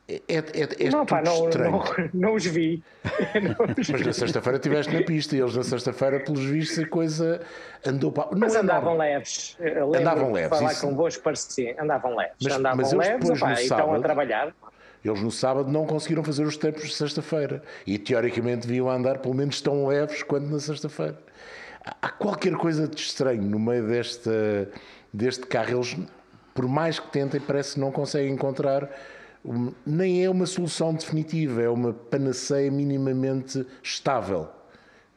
É, 0.08 0.16
é, 0.28 0.38
é, 0.38 0.88
é 0.88 0.90
não, 0.90 1.06
pá, 1.06 1.22
não, 1.22 1.50
não, 1.50 1.84
não, 2.14 2.34
os 2.36 2.46
vi. 2.46 2.84
Não 3.42 3.66
os 3.78 3.90
Mas 3.90 4.02
vi. 4.02 4.06
na 4.06 4.14
sexta-feira 4.14 4.58
estiveste 4.58 4.94
na 4.94 5.02
pista 5.02 5.36
e 5.36 5.40
eles 5.40 5.56
na 5.56 5.64
sexta-feira, 5.64 6.20
pelos 6.20 6.44
vistos, 6.44 6.80
a 6.80 6.88
coisa 6.88 7.42
andou 7.86 8.12
para. 8.12 8.32
Não 8.32 8.40
mas 8.40 8.56
andavam 8.56 8.98
leves. 8.98 9.58
Andavam 9.98 10.34
leves. 10.34 10.50
Falar 10.50 10.72
isso... 10.74 10.88
convosco 10.88 11.24
parecia. 11.24 11.82
Andavam 11.82 12.18
leves. 12.18 12.36
Mas, 12.42 12.54
andavam 12.54 12.78
mas 12.78 12.94
leves 12.94 13.30
opa, 13.30 13.52
e 13.54 13.64
estão 13.64 13.94
a 13.94 14.00
trabalhar. 14.02 14.54
Eles 15.06 15.22
no 15.22 15.32
sábado 15.32 15.72
não 15.72 15.86
conseguiram 15.86 16.24
fazer 16.24 16.44
os 16.44 16.58
tempos 16.58 16.84
de 16.84 16.94
sexta-feira 16.94 17.62
e 17.86 17.98
teoricamente 17.98 18.68
deviam 18.68 18.90
andar 18.90 19.20
pelo 19.20 19.34
menos 19.34 19.62
tão 19.62 19.88
leves 19.88 20.24
quanto 20.24 20.48
na 20.48 20.60
sexta-feira. 20.60 21.18
Há 22.02 22.10
qualquer 22.10 22.54
coisa 22.56 22.88
de 22.88 23.00
estranho 23.00 23.42
no 23.42 23.60
meio 23.60 23.86
desta, 23.88 24.70
deste 25.14 25.46
carro. 25.46 25.78
Eles, 25.78 25.98
por 26.54 26.68
mais 26.68 27.00
que 27.00 27.10
tentem, 27.10 27.42
parece 27.42 27.74
que 27.74 27.80
não 27.82 27.92
conseguem 27.92 28.32
encontrar. 28.34 28.90
Nem 29.86 30.24
é 30.24 30.30
uma 30.30 30.46
solução 30.46 30.94
definitiva, 30.94 31.62
é 31.62 31.70
uma 31.70 31.94
panaceia 31.94 32.72
minimamente 32.72 33.66
estável. 33.82 34.50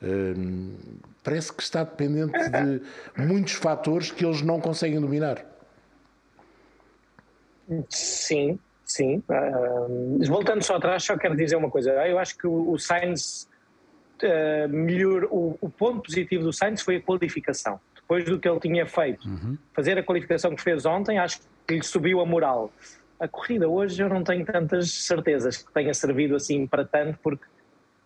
Hum, 0.03 0.75
parece 1.23 1.53
que 1.53 1.63
está 1.63 1.85
dependente 1.85 2.33
de 2.51 2.83
muitos 3.17 3.55
fatores 3.55 4.11
que 4.11 4.25
eles 4.25 4.43
não 4.43 4.61
conseguem 4.61 5.01
dominar. 5.01 5.45
Sim, 7.89 8.59
Sim. 8.87 9.21
Uh, 9.29 10.25
voltando 10.29 10.63
só 10.63 10.77
atrás, 10.77 11.03
só 11.03 11.19
quero 11.19 11.37
dizer 11.37 11.57
uma 11.57 11.69
coisa. 11.69 11.91
Eu 12.07 12.19
acho 12.21 12.39
que 12.39 12.47
o, 12.47 12.71
o 12.71 12.79
Sainz 12.79 13.49
uh, 14.23 14.69
melhor, 14.69 15.25
o, 15.25 15.59
o, 15.61 15.69
ponto 15.69 16.03
positivo 16.03 16.45
do 16.45 16.53
Sainz 16.53 16.81
foi 16.81 16.97
a 16.97 17.03
qualificação. 17.03 17.81
Depois 17.97 18.25
do 18.25 18.39
que 18.39 18.49
ele 18.49 18.61
tinha 18.61 18.87
feito, 18.87 19.29
uhum. 19.29 19.59
fazer 19.75 19.99
a 19.99 20.03
qualificação 20.05 20.55
que 20.55 20.63
fez 20.63 20.87
ontem, 20.87 21.19
acho 21.19 21.41
que 21.67 21.75
lhe 21.75 21.83
subiu 21.83 22.21
a 22.21 22.25
moral. 22.25 22.71
A 23.19 23.27
corrida 23.27 23.69
hoje 23.69 24.03
eu 24.03 24.09
não 24.09 24.23
tenho 24.23 24.45
tantas 24.45 24.91
certezas 24.91 25.59
que 25.59 25.73
tenha 25.73 25.93
servido 25.95 26.37
assim 26.37 26.67
para 26.67 26.85
tanto, 26.85 27.19
porque 27.23 27.45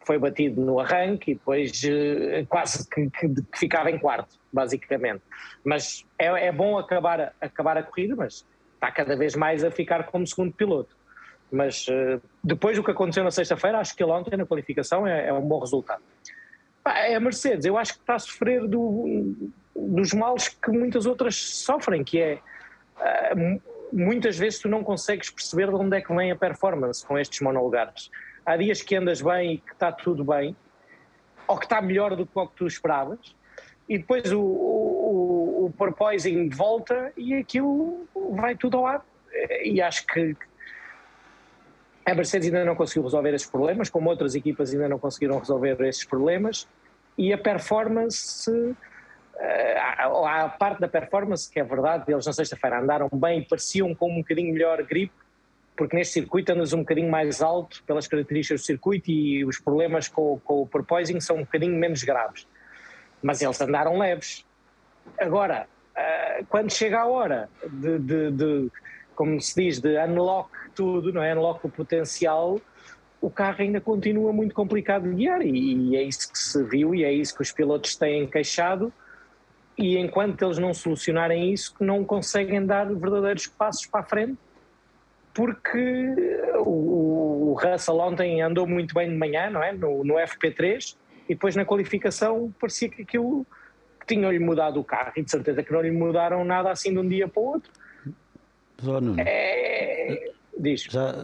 foi 0.05 0.18
batido 0.18 0.61
no 0.61 0.81
arranque 0.81 1.33
e 1.33 1.35
depois 1.35 1.83
uh, 1.85 2.46
quase 2.49 2.88
que, 2.88 3.11
que, 3.11 3.29
que, 3.29 3.59
ficava 3.59 3.90
em 3.90 3.99
quarto, 3.99 4.38
basicamente. 4.53 5.23
Mas 5.64 6.07
é, 6.18 6.46
é 6.46 6.53
bom 6.53 6.79
acabar, 6.79 7.35
acabar 7.40 7.77
a 7.77 7.83
corrida, 7.83 8.16
mas 8.16 8.46
está 8.75 8.90
cada 8.90 9.16
vez 9.16 9.35
mais 9.37 9.62
a 9.62 9.70
ficar 9.70 10.05
como 10.05 10.27
segundo 10.27 10.53
piloto. 10.53 10.96
Mas 11.51 11.87
uh, 11.88 12.20
depois 12.42 12.77
do 12.77 12.85
que 12.85 12.90
aconteceu 12.90 13.25
na 13.25 13.31
sexta-feira, 13.31 13.79
acho 13.79 13.94
que 13.94 14.03
ele 14.03 14.12
ontem 14.12 14.37
na 14.37 14.46
qualificação 14.46 15.07
é, 15.07 15.29
é 15.29 15.33
um 15.33 15.42
bom 15.42 15.59
resultado. 15.59 16.03
É 16.85 17.14
a 17.14 17.20
Mercedes, 17.20 17.66
eu 17.66 17.77
acho 17.77 17.94
que 17.94 18.01
está 18.01 18.14
a 18.14 18.18
sofrer 18.18 18.66
do, 18.66 19.35
dos 19.77 20.14
males 20.14 20.49
que 20.49 20.70
muitas 20.70 21.05
outras 21.05 21.37
sofrem, 21.37 22.03
que 22.03 22.20
é 22.20 22.38
uh, 22.96 23.61
muitas 23.92 24.38
vezes 24.38 24.59
tu 24.59 24.68
não 24.68 24.83
consegues 24.83 25.31
perceber 25.31 25.68
de 25.68 25.74
onde 25.74 25.96
é 25.96 26.00
que 26.00 26.14
vem 26.14 26.31
a 26.31 26.37
performance 26.37 27.05
com 27.05 27.18
estes 27.18 27.40
monolugares. 27.40 28.11
Há 28.44 28.57
dias 28.57 28.83
que 28.83 28.96
andas 28.96 29.20
bem 29.20 29.55
e 29.55 29.59
que 29.59 29.72
está 29.72 29.92
tudo 29.92 30.24
bem, 30.24 30.57
ou 31.46 31.59
que 31.59 31.64
está 31.64 31.81
melhor 31.83 32.16
do 32.16 32.26
que 32.26 32.38
o 32.38 32.46
que 32.46 32.57
tu 32.57 32.66
esperavas, 32.66 33.35
e 33.88 33.98
depois 33.98 34.33
o, 34.33 34.40
o, 34.40 35.66
o 35.66 35.74
porpoising 35.76 36.48
volta 36.48 37.12
e 37.16 37.35
aquilo 37.35 38.07
vai 38.33 38.55
tudo 38.55 38.76
ao 38.79 38.87
ar. 38.87 39.05
E 39.64 39.81
acho 39.83 40.07
que 40.07 40.37
a 42.07 42.14
Mercedes 42.14 42.48
ainda 42.48 42.64
não 42.64 42.74
conseguiu 42.74 43.03
resolver 43.03 43.35
esses 43.35 43.48
problemas, 43.48 43.90
como 43.90 44.09
outras 44.09 44.35
equipas 44.35 44.72
ainda 44.72 44.88
não 44.88 44.98
conseguiram 44.98 45.38
resolver 45.38 45.81
esses 45.83 46.05
problemas, 46.05 46.68
e 47.18 47.33
a 47.33 47.38
performance, 47.38 48.74
eh, 49.40 49.79
a, 49.79 50.44
a 50.44 50.48
parte 50.48 50.81
da 50.81 50.88
performance, 50.88 51.50
que 51.50 51.59
é 51.59 51.64
verdade, 51.64 52.05
eles 52.09 52.26
na 52.26 52.33
sexta-feira 52.33 52.81
andaram 52.81 53.09
bem 53.12 53.42
pareciam 53.42 53.94
com 53.94 54.11
um 54.11 54.16
bocadinho 54.16 54.53
melhor 54.53 54.83
grip, 54.85 55.12
porque 55.76 55.96
neste 55.96 56.14
circuito 56.14 56.53
andas 56.53 56.72
um 56.72 56.81
bocadinho 56.81 57.11
mais 57.11 57.42
alto 57.42 57.83
pelas 57.85 58.07
características 58.07 58.61
do 58.61 58.64
circuito 58.64 59.11
e 59.11 59.44
os 59.44 59.59
problemas 59.59 60.09
com, 60.09 60.38
com 60.44 60.62
o 60.62 60.66
porpoising 60.66 61.20
são 61.20 61.37
um 61.37 61.40
bocadinho 61.40 61.74
menos 61.74 62.05
graves 62.05 62.46
mas 63.22 63.42
eles 63.42 63.61
andaram 63.61 63.98
leves. 63.98 64.44
Agora, 65.18 65.66
uh, 65.96 66.46
quando 66.48 66.70
chega 66.70 67.00
a 67.00 67.07
hora 67.07 67.48
de, 67.66 67.98
de, 67.98 68.31
de, 68.31 68.70
como 69.14 69.40
se 69.40 69.55
diz, 69.61 69.81
de 69.81 69.96
unlock 69.98 70.50
tudo, 70.74 71.12
não 71.12 71.22
é? 71.22 71.35
Unlock 71.35 71.66
o 71.66 71.70
potencial, 71.70 72.61
o 73.20 73.31
carro 73.31 73.61
ainda 73.61 73.81
continua 73.81 74.33
muito 74.33 74.55
complicado 74.55 75.09
de 75.09 75.14
guiar 75.14 75.42
e, 75.42 75.90
e 75.90 75.96
é 75.96 76.03
isso 76.03 76.33
que 76.33 76.38
se 76.38 76.62
viu 76.64 76.94
e 76.94 77.05
é 77.05 77.12
isso 77.12 77.35
que 77.35 77.42
os 77.42 77.53
pilotos 77.53 77.96
têm 77.96 78.26
queixado 78.26 78.92
e 79.81 79.97
enquanto 79.97 80.45
eles 80.45 80.59
não 80.59 80.75
solucionarem 80.75 81.53
isso, 81.53 81.75
não 81.81 82.05
conseguem 82.05 82.64
dar 82.64 82.85
verdadeiros 82.85 83.47
passos 83.47 83.87
para 83.87 84.01
a 84.01 84.05
frente 84.05 84.38
porque 85.33 86.37
o, 86.59 87.53
o 87.53 87.55
Russell 87.55 87.99
ontem 87.99 88.43
andou 88.43 88.66
muito 88.66 88.95
bem 88.95 89.09
de 89.09 89.16
manhã, 89.16 89.49
não 89.49 89.62
é? 89.62 89.73
No, 89.73 90.05
no 90.05 90.14
FP3 90.14 90.97
e 91.29 91.35
depois 91.35 91.57
na 91.57 91.64
qualificação 91.64 92.53
parecia 92.61 92.88
que 92.88 93.03
aquilo 93.03 93.47
tinham-lhe 94.07 94.38
mudado 94.38 94.81
o 94.81 94.85
carro 94.85 95.12
e 95.16 95.23
de 95.23 95.31
certeza 95.31 95.62
que 95.62 95.73
não 95.73 95.81
lhe 95.81 95.90
mudaram 95.90 96.45
nada 96.45 96.71
assim 96.71 96.93
de 96.93 96.99
um 96.99 97.09
dia 97.09 97.27
para 97.27 97.40
o 97.40 97.47
outro. 97.47 97.71
Só, 98.79 99.01
Nuno, 99.01 99.21
é... 99.21 100.33
Diz. 100.59 100.83
Já, 100.83 101.14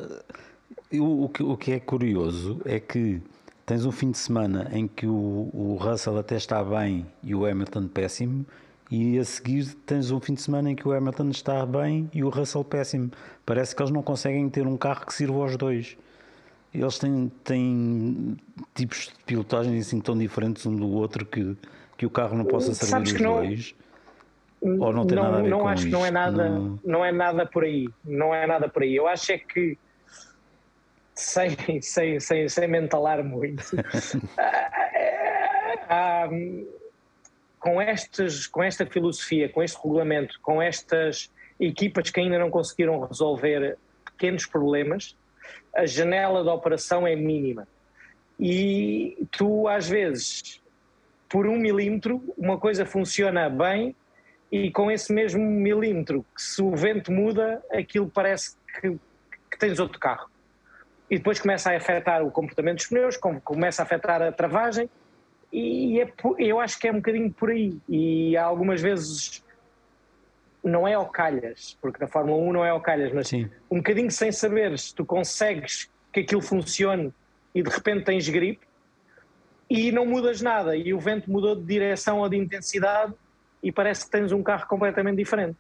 o, 0.95 1.25
o, 1.25 1.29
que, 1.29 1.43
o 1.43 1.57
que 1.57 1.73
é 1.73 1.81
curioso 1.81 2.63
é 2.65 2.81
que 2.81 3.21
tens 3.67 3.85
um 3.85 3.91
fim 3.91 4.13
de 4.13 4.19
semana 4.19 4.71
em 4.73 4.87
que 4.87 5.07
o, 5.07 5.51
o 5.53 5.77
Russell 5.79 6.17
até 6.19 6.37
está 6.37 6.63
bem 6.63 7.05
e 7.23 7.35
o 7.35 7.45
Hamilton 7.45 7.89
péssimo 7.89 8.47
e 8.89 9.19
a 9.19 9.25
seguir 9.25 9.75
tens 9.85 10.13
um 10.13 10.21
fim 10.21 10.35
de 10.35 10.41
semana 10.41 10.71
em 10.71 10.77
que 10.77 10.87
o 10.87 10.93
Hamilton 10.93 11.31
está 11.31 11.67
bem 11.67 12.09
e 12.15 12.23
o 12.23 12.29
Russell 12.29 12.63
péssimo. 12.65 13.11
Parece 13.45 13.75
que 13.75 13.83
eles 13.83 13.91
não 13.91 14.03
conseguem 14.03 14.49
ter 14.49 14.65
um 14.65 14.77
carro 14.77 15.05
que 15.05 15.13
sirva 15.13 15.41
aos 15.41 15.57
dois. 15.57 15.99
Eles 16.73 16.99
têm, 16.99 17.33
têm 17.43 18.37
tipos 18.75 19.09
de 19.09 19.25
pilotagem 19.25 19.77
assim 19.79 20.01
tão 20.01 20.17
diferentes 20.17 20.65
um 20.65 20.77
do 20.77 20.89
outro 20.89 21.27
que, 21.27 21.57
que 21.97 22.07
o 22.07 22.11
carro 22.11 22.37
não 22.37 22.45
possa 22.45 22.73
servir 22.73 22.91
Sabes 22.91 23.13
os 23.13 23.21
não, 23.21 23.35
dois. 23.37 23.75
Ou 24.61 24.93
não 24.93 25.07
tem 25.07 25.17
não, 25.17 25.25
nada 25.25 25.39
a 25.39 25.43
ver 25.43 25.51
não 25.51 25.61
com 25.61 25.69
acho 25.69 25.83
isto. 25.83 25.87
que 25.87 25.93
não 25.93 26.07
é 26.07 26.11
nada, 26.13 26.49
não... 26.49 26.79
não 26.85 27.05
é 27.05 27.11
nada 27.11 27.45
por 27.47 27.65
aí. 27.65 27.89
Não 28.05 28.33
é 28.33 28.47
nada 28.47 28.69
por 28.69 28.83
aí. 28.83 28.95
Eu 28.95 29.09
acho 29.09 29.33
é 29.33 29.39
que 29.39 29.77
sem, 31.17 31.81
sem, 31.81 32.21
sem, 32.21 32.49
sem 32.49 32.69
mentalar 32.69 33.25
muito. 33.25 33.65
Ah, 35.89 36.29
com, 37.61 37.81
estes, 37.81 38.49
com 38.49 38.61
esta 38.61 38.85
filosofia, 38.85 39.49
com 39.49 39.63
este 39.63 39.77
regulamento, 39.77 40.37
com 40.43 40.61
estas 40.61 41.31
equipas 41.61 42.11
que 42.11 42.19
ainda 42.19 42.41
não 42.41 42.51
conseguiram 42.51 43.07
resolver 43.07 43.79
pequenos 44.05 44.47
problemas, 44.47 45.17
a 45.73 45.87
janela 45.87 46.43
de 46.43 46.49
operação 46.49 47.07
é 47.07 47.15
mínima. 47.15 47.69
E 48.39 49.17
tu, 49.31 49.69
às 49.69 49.89
vezes, 49.89 50.61
por 51.29 51.47
um 51.47 51.57
milímetro, 51.57 52.21
uma 52.37 52.59
coisa 52.59 52.85
funciona 52.85 53.49
bem 53.49 53.95
e 54.51 54.71
com 54.73 54.91
esse 54.91 55.13
mesmo 55.13 55.41
milímetro, 55.43 56.25
que 56.35 56.43
se 56.43 56.63
o 56.63 56.75
vento 56.75 57.13
muda, 57.13 57.63
aquilo 57.71 58.09
parece 58.09 58.57
que, 58.81 58.99
que 59.51 59.59
tens 59.59 59.79
outro 59.79 60.01
carro. 60.01 60.29
E 61.11 61.19
depois 61.19 61.39
começa 61.39 61.71
a 61.71 61.77
afetar 61.77 62.25
o 62.25 62.31
comportamento 62.31 62.79
dos 62.79 62.87
pneus, 62.87 63.17
começa 63.17 63.83
a 63.83 63.85
afetar 63.85 64.21
a 64.21 64.33
travagem, 64.33 64.91
e 65.53 66.01
é, 66.01 66.13
eu 66.39 66.61
acho 66.61 66.79
que 66.79 66.89
é 66.89 66.93
um 66.93 66.97
bocadinho 66.97 67.33
por 67.33 67.51
aí. 67.51 67.79
E 67.89 68.37
há 68.37 68.45
algumas 68.45 68.81
vezes 68.81 69.43
não 70.63 70.87
é 70.87 70.95
ao 70.95 71.07
calhas, 71.07 71.79
porque 71.81 71.99
na 72.01 72.09
Fórmula 72.09 72.37
1 72.43 72.53
não 72.53 72.65
é 72.65 72.71
ao 72.71 72.81
calhas, 72.81 73.13
mas 73.13 73.29
Sim. 73.29 73.49
um 73.71 73.77
bocadinho 73.77 74.11
sem 74.11 74.33
saber 74.33 74.77
se 74.79 74.95
tu 74.95 75.05
consegues 75.05 75.89
que 76.13 76.21
aquilo 76.21 76.43
funcione 76.43 77.13
e 77.55 77.63
de 77.63 77.71
repente 77.71 78.05
tens 78.05 78.29
gripe 78.29 78.67
e 79.71 79.93
não 79.93 80.05
mudas 80.05 80.41
nada 80.41 80.77
e 80.77 80.93
o 80.93 80.99
vento 80.99 81.31
mudou 81.31 81.55
de 81.55 81.63
direção 81.63 82.19
ou 82.19 82.29
de 82.29 82.37
intensidade 82.37 83.15
e 83.63 83.71
parece 83.71 84.05
que 84.05 84.11
tens 84.11 84.33
um 84.33 84.43
carro 84.43 84.67
completamente 84.67 85.17
diferente. 85.17 85.57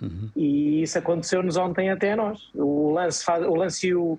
Uhum. 0.00 0.30
E 0.36 0.82
isso 0.82 0.98
aconteceu-nos 0.98 1.56
ontem 1.56 1.90
até 1.90 2.12
a 2.12 2.16
nós. 2.16 2.50
O 2.54 2.92
Lance, 2.92 3.24
faz, 3.24 3.44
o 3.44 3.54
Lance 3.54 3.86
e 3.86 3.94
o, 3.94 4.18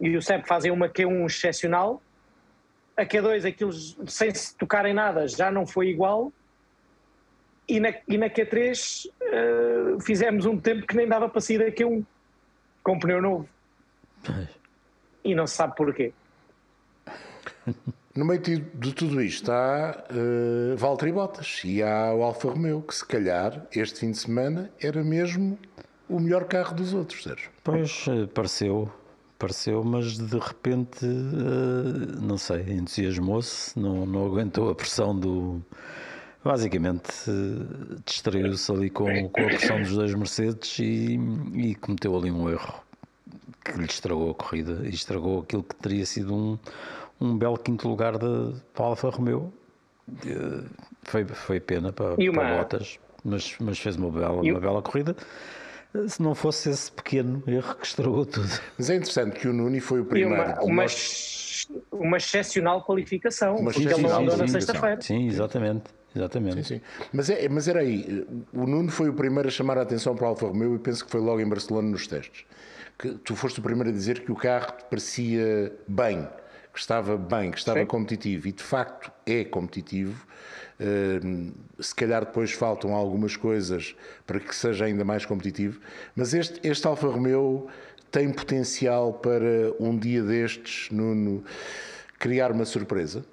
e 0.00 0.16
o 0.16 0.22
Seb 0.22 0.46
fazem 0.46 0.70
uma 0.70 0.88
Q1 0.88 1.26
excepcional. 1.26 2.02
A 2.96 3.04
Q2, 3.04 3.46
aqueles 3.48 3.96
sem 4.06 4.34
se 4.34 4.56
tocarem 4.56 4.94
nada, 4.94 5.28
já 5.28 5.50
não 5.50 5.66
foi 5.66 5.88
igual. 5.88 6.32
E 7.68 7.80
na, 7.80 7.92
e 8.08 8.16
na 8.16 8.30
Q3 8.30 9.06
uh, 9.06 9.12
eh, 9.20 10.00
fizemos 10.00 10.46
um 10.46 10.58
tempo 10.58 10.86
que 10.86 10.96
nem 10.96 11.06
dava 11.06 11.28
para 11.28 11.40
sair 11.40 11.58
da 11.58 11.66
Q1 11.66 12.04
com 12.82 12.98
pneu 12.98 13.20
novo. 13.20 13.48
E 15.24 15.34
não 15.34 15.46
se 15.46 15.56
sabe 15.56 15.74
porquê. 15.74 16.12
No 18.14 18.24
meio 18.24 18.40
de 18.40 18.94
tudo 18.94 19.20
isto 19.20 19.42
está 19.42 20.06
uh, 20.10 20.76
Valtteri 20.76 21.12
Bottas 21.12 21.60
e 21.64 21.82
há 21.82 22.14
o 22.14 22.22
Alfa 22.22 22.48
Romeo, 22.48 22.80
que 22.80 22.94
se 22.94 23.04
calhar 23.04 23.66
este 23.72 24.00
fim 24.00 24.12
de 24.12 24.18
semana 24.18 24.70
era 24.80 25.04
mesmo 25.04 25.58
o 26.08 26.18
melhor 26.18 26.44
carro 26.44 26.74
dos 26.74 26.94
outros, 26.94 27.24
Sérgio. 27.24 27.50
Pois, 27.62 28.06
eh, 28.08 28.26
pareceu, 28.32 28.90
pareceu, 29.38 29.84
mas 29.84 30.18
de 30.18 30.38
repente, 30.38 31.04
uh, 31.04 32.20
não 32.20 32.38
sei, 32.38 32.62
entusiasmou-se, 32.70 33.78
não, 33.78 34.06
não 34.06 34.26
aguentou 34.26 34.70
a 34.70 34.74
pressão 34.74 35.18
do. 35.18 35.62
Basicamente, 36.44 37.10
uh, 37.28 38.00
distraiu-se 38.04 38.70
ali 38.70 38.90
com, 38.90 39.28
com 39.28 39.42
a 39.42 39.46
pressão 39.46 39.80
dos 39.82 39.94
dois 39.94 40.14
Mercedes 40.14 40.78
e, 40.78 41.18
e 41.54 41.74
cometeu 41.74 42.16
ali 42.16 42.30
um 42.30 42.48
erro 42.48 42.84
que 43.64 43.72
lhe 43.72 43.84
estragou 43.84 44.30
a 44.30 44.34
corrida 44.34 44.80
e 44.84 44.90
estragou 44.90 45.40
aquilo 45.40 45.64
que 45.64 45.74
teria 45.74 46.06
sido 46.06 46.34
um 46.34 46.58
um 47.20 47.36
belo 47.36 47.58
quinto 47.58 47.88
lugar 47.88 48.18
de, 48.18 48.54
para 48.74 48.84
Alfa 48.84 49.10
Romeo. 49.10 49.52
Foi, 51.02 51.24
foi 51.26 51.60
pena 51.60 51.92
para, 51.92 52.14
uma... 52.14 52.32
para 52.32 52.58
Bottas, 52.58 52.98
mas, 53.24 53.56
mas 53.60 53.78
fez 53.78 53.96
uma 53.96 54.10
bela, 54.10 54.42
uma 54.42 54.60
bela 54.60 54.82
corrida. 54.82 55.16
Se 56.08 56.22
não 56.22 56.34
fosse 56.34 56.70
esse 56.70 56.90
pequeno 56.92 57.42
erro 57.46 57.74
que 57.76 57.86
estragou 57.86 58.26
tudo. 58.26 58.48
Mas 58.78 58.90
é 58.90 58.96
interessante 58.96 59.38
que 59.38 59.48
o 59.48 59.52
Nuni 59.52 59.80
foi 59.80 60.00
o 60.00 60.04
primeiro. 60.04 60.42
E 60.42 60.44
uma, 60.44 60.62
uma, 60.62 60.82
nós... 60.82 61.68
uma 61.90 62.16
excepcional 62.16 62.84
qualificação, 62.84 63.56
uma 63.56 63.72
porque 63.72 63.88
ele 63.88 64.02
não 64.02 64.18
andou 64.18 64.36
na 64.36 64.48
sexta-feira. 64.48 65.00
Sim, 65.00 65.26
exatamente. 65.26 65.84
Exatamente. 66.14 66.56
Sim, 66.56 66.76
sim. 66.76 66.80
Mas, 67.12 67.28
é, 67.28 67.48
mas 67.48 67.68
era 67.68 67.80
aí, 67.80 68.26
o 68.52 68.66
Nuno 68.66 68.90
foi 68.90 69.08
o 69.08 69.12
primeiro 69.12 69.48
a 69.48 69.50
chamar 69.50 69.76
a 69.76 69.82
atenção 69.82 70.16
para 70.16 70.24
o 70.24 70.28
Alfa 70.28 70.46
Romeo 70.46 70.74
e 70.74 70.78
penso 70.78 71.04
que 71.04 71.10
foi 71.10 71.20
logo 71.20 71.40
em 71.40 71.48
Barcelona 71.48 71.90
nos 71.90 72.06
testes. 72.06 72.46
Que 72.98 73.10
tu 73.10 73.36
foste 73.36 73.60
o 73.60 73.62
primeiro 73.62 73.90
a 73.90 73.92
dizer 73.92 74.20
que 74.20 74.32
o 74.32 74.34
carro 74.34 74.72
parecia 74.88 75.72
bem 75.86 76.26
que 76.76 76.80
estava 76.82 77.16
bem, 77.16 77.50
que 77.50 77.56
estava 77.56 77.80
Sim. 77.80 77.86
competitivo 77.86 78.48
e 78.48 78.52
de 78.52 78.62
facto 78.62 79.10
é 79.24 79.42
competitivo. 79.44 80.26
Uh, 80.78 81.54
se 81.82 81.94
calhar 81.94 82.22
depois 82.22 82.52
faltam 82.52 82.94
algumas 82.94 83.34
coisas 83.34 83.96
para 84.26 84.38
que 84.38 84.54
seja 84.54 84.84
ainda 84.84 85.02
mais 85.02 85.24
competitivo, 85.24 85.80
mas 86.14 86.34
este, 86.34 86.60
este 86.62 86.86
Alfa 86.86 87.08
Romeo 87.08 87.66
tem 88.10 88.30
potencial 88.30 89.14
para 89.14 89.72
um 89.80 89.98
dia 89.98 90.22
destes, 90.22 90.90
Nuno, 90.90 91.42
criar 92.18 92.52
uma 92.52 92.66
surpresa. 92.66 93.24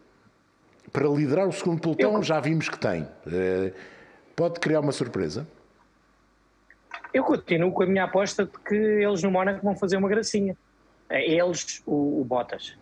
Para 0.94 1.10
liderar 1.10 1.46
o 1.46 1.52
segundo 1.52 1.82
pelotão, 1.82 2.14
Eu... 2.14 2.24
já 2.24 2.40
vimos 2.40 2.70
que 2.70 2.80
tem. 2.80 3.04
Uh, 3.04 3.74
pode 4.38 4.62
criar 4.62 4.80
uma 4.80 4.94
surpresa? 4.94 5.46
Eu 7.14 7.26
continuo 7.26 7.74
com 7.74 7.84
a 7.84 7.86
minha 7.86 8.06
aposta 8.06 8.46
de 8.46 8.58
que 8.66 8.74
eles 8.74 9.22
no 9.22 9.30
Mónaco 9.30 9.62
vão 9.62 9.76
fazer 9.76 9.98
uma 9.98 10.08
gracinha. 10.08 10.56
É 11.10 11.30
eles, 11.30 11.84
o, 11.86 12.22
o 12.22 12.24
Bottas. 12.24 12.82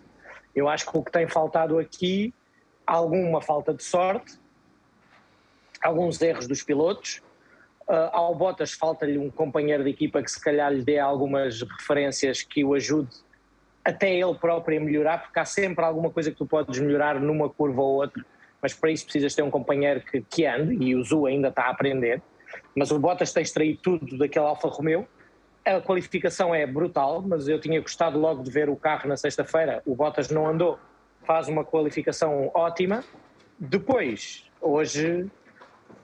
Eu 0.55 0.67
acho 0.67 0.89
que 0.89 0.97
o 0.97 1.03
que 1.03 1.11
tem 1.11 1.27
faltado 1.27 1.79
aqui, 1.79 2.33
alguma 2.85 3.41
falta 3.41 3.73
de 3.73 3.83
sorte, 3.83 4.39
alguns 5.81 6.21
erros 6.21 6.47
dos 6.47 6.61
pilotos. 6.63 7.21
Uh, 7.87 8.09
ao 8.11 8.35
Bottas 8.35 8.71
falta-lhe 8.71 9.17
um 9.17 9.29
companheiro 9.29 9.83
de 9.83 9.89
equipa 9.89 10.21
que 10.21 10.31
se 10.31 10.39
calhar 10.39 10.71
lhe 10.71 10.83
dê 10.83 10.99
algumas 10.99 11.61
referências 11.61 12.41
que 12.41 12.63
o 12.63 12.73
ajude 12.73 13.09
até 13.83 14.13
ele 14.13 14.35
próprio 14.35 14.79
a 14.79 14.83
melhorar, 14.83 15.23
porque 15.23 15.39
há 15.39 15.45
sempre 15.45 15.83
alguma 15.83 16.09
coisa 16.09 16.31
que 16.31 16.37
tu 16.37 16.45
podes 16.45 16.79
melhorar 16.79 17.19
numa 17.19 17.49
curva 17.49 17.81
ou 17.81 17.95
outra, 17.95 18.23
mas 18.61 18.73
para 18.73 18.91
isso 18.91 19.05
precisas 19.05 19.33
ter 19.33 19.41
um 19.41 19.49
companheiro 19.49 20.01
que, 20.01 20.21
que 20.21 20.45
ande, 20.45 20.75
e 20.83 20.95
o 20.95 21.03
Zu 21.03 21.25
ainda 21.25 21.47
está 21.47 21.63
a 21.63 21.71
aprender. 21.71 22.21
Mas 22.75 22.91
o 22.91 22.99
Bottas 22.99 23.33
tem 23.33 23.41
extraído 23.41 23.79
tudo 23.81 24.17
daquele 24.17 24.45
Alfa 24.45 24.67
Romeo, 24.67 25.07
a 25.65 25.80
qualificação 25.80 26.54
é 26.54 26.65
brutal, 26.65 27.21
mas 27.21 27.47
eu 27.47 27.60
tinha 27.60 27.80
gostado 27.80 28.17
logo 28.17 28.43
de 28.43 28.52
ver 28.52 28.69
o 28.69 28.76
carro 28.76 29.08
na 29.08 29.15
sexta-feira. 29.15 29.82
O 29.86 29.95
Bottas 29.95 30.30
não 30.30 30.47
andou, 30.47 30.80
faz 31.24 31.47
uma 31.47 31.63
qualificação 31.63 32.50
ótima. 32.54 33.04
Depois, 33.60 34.50
hoje, 34.60 35.30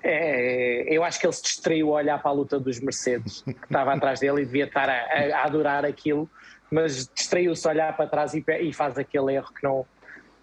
é, 0.04 0.86
eu 0.88 1.04
acho 1.04 1.20
que 1.20 1.26
ele 1.26 1.34
se 1.34 1.41
distraiu 1.41 1.89
a 1.89 1.98
olhar 1.98 2.22
para 2.22 2.30
a 2.30 2.34
luta 2.34 2.60
dos 2.60 2.80
Mercedes, 2.80 3.41
que 3.41 3.52
estava 3.52 3.93
atrás 3.93 4.20
dele 4.20 4.43
e 4.43 4.46
devia 4.46 4.65
estar 4.65 4.89
a, 4.89 5.39
a 5.39 5.46
adorar 5.46 5.86
aquilo, 5.86 6.30
mas 6.70 7.10
distraiu-se 7.13 7.67
a 7.67 7.72
olhar 7.72 7.98
para 7.98 8.08
trás 8.08 8.34
e, 8.34 8.43
e, 8.62 8.72
faz 8.74 8.98
aquele 8.98 9.34
erro 9.34 9.52
que 9.54 9.63
não, 9.63 9.86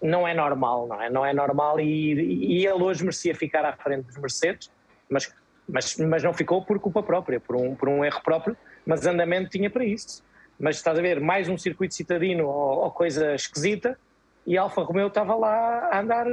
não 0.01 0.27
é 0.27 0.33
normal, 0.33 0.87
não 0.87 1.01
é? 1.01 1.09
Não 1.09 1.25
é 1.25 1.33
normal 1.33 1.79
e, 1.79 2.59
e 2.61 2.67
ele 2.67 2.83
hoje 2.83 3.01
merecia 3.03 3.33
ficar 3.33 3.63
à 3.63 3.73
frente 3.73 4.07
dos 4.07 4.17
Mercedes, 4.17 4.69
mas, 5.09 5.33
mas, 5.69 5.95
mas 5.97 6.23
não 6.23 6.33
ficou 6.33 6.65
por 6.65 6.79
culpa 6.79 7.01
própria, 7.01 7.39
por 7.39 7.55
um, 7.55 7.75
por 7.75 7.87
um 7.87 8.03
erro 8.03 8.21
próprio 8.21 8.57
mas 8.85 9.05
andamento 9.05 9.49
tinha 9.49 9.69
para 9.69 9.83
isso. 9.83 10.23
Mas 10.59 10.77
estás 10.77 10.97
a 10.97 11.01
ver, 11.01 11.19
mais 11.19 11.49
um 11.49 11.57
circuito 11.57 11.93
citadino 11.93 12.47
ou, 12.47 12.83
ou 12.83 12.91
coisa 12.91 13.33
esquisita, 13.35 13.97
e 14.45 14.57
Alfa 14.57 14.81
Romeo 14.81 15.07
estava 15.07 15.35
lá 15.35 15.89
a 15.91 15.99
andar 15.99 16.25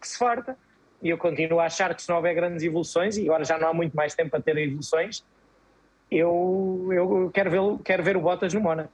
que 0.00 0.08
se 0.08 0.16
farta. 0.16 0.56
E 1.02 1.08
eu 1.08 1.18
continuo 1.18 1.60
a 1.60 1.64
achar 1.64 1.94
que 1.94 2.02
se 2.02 2.08
não 2.08 2.16
houver 2.16 2.34
grandes 2.34 2.62
evoluções, 2.62 3.16
e 3.16 3.24
agora 3.24 3.44
já 3.44 3.58
não 3.58 3.68
há 3.68 3.74
muito 3.74 3.94
mais 3.94 4.14
tempo 4.14 4.30
para 4.30 4.40
ter 4.40 4.56
evoluções, 4.56 5.24
eu, 6.10 6.88
eu 6.92 7.30
quero, 7.32 7.50
ver, 7.50 7.60
quero 7.84 8.02
ver 8.02 8.16
o 8.16 8.20
Bottas 8.20 8.52
no 8.52 8.60
Mónaco. 8.60 8.92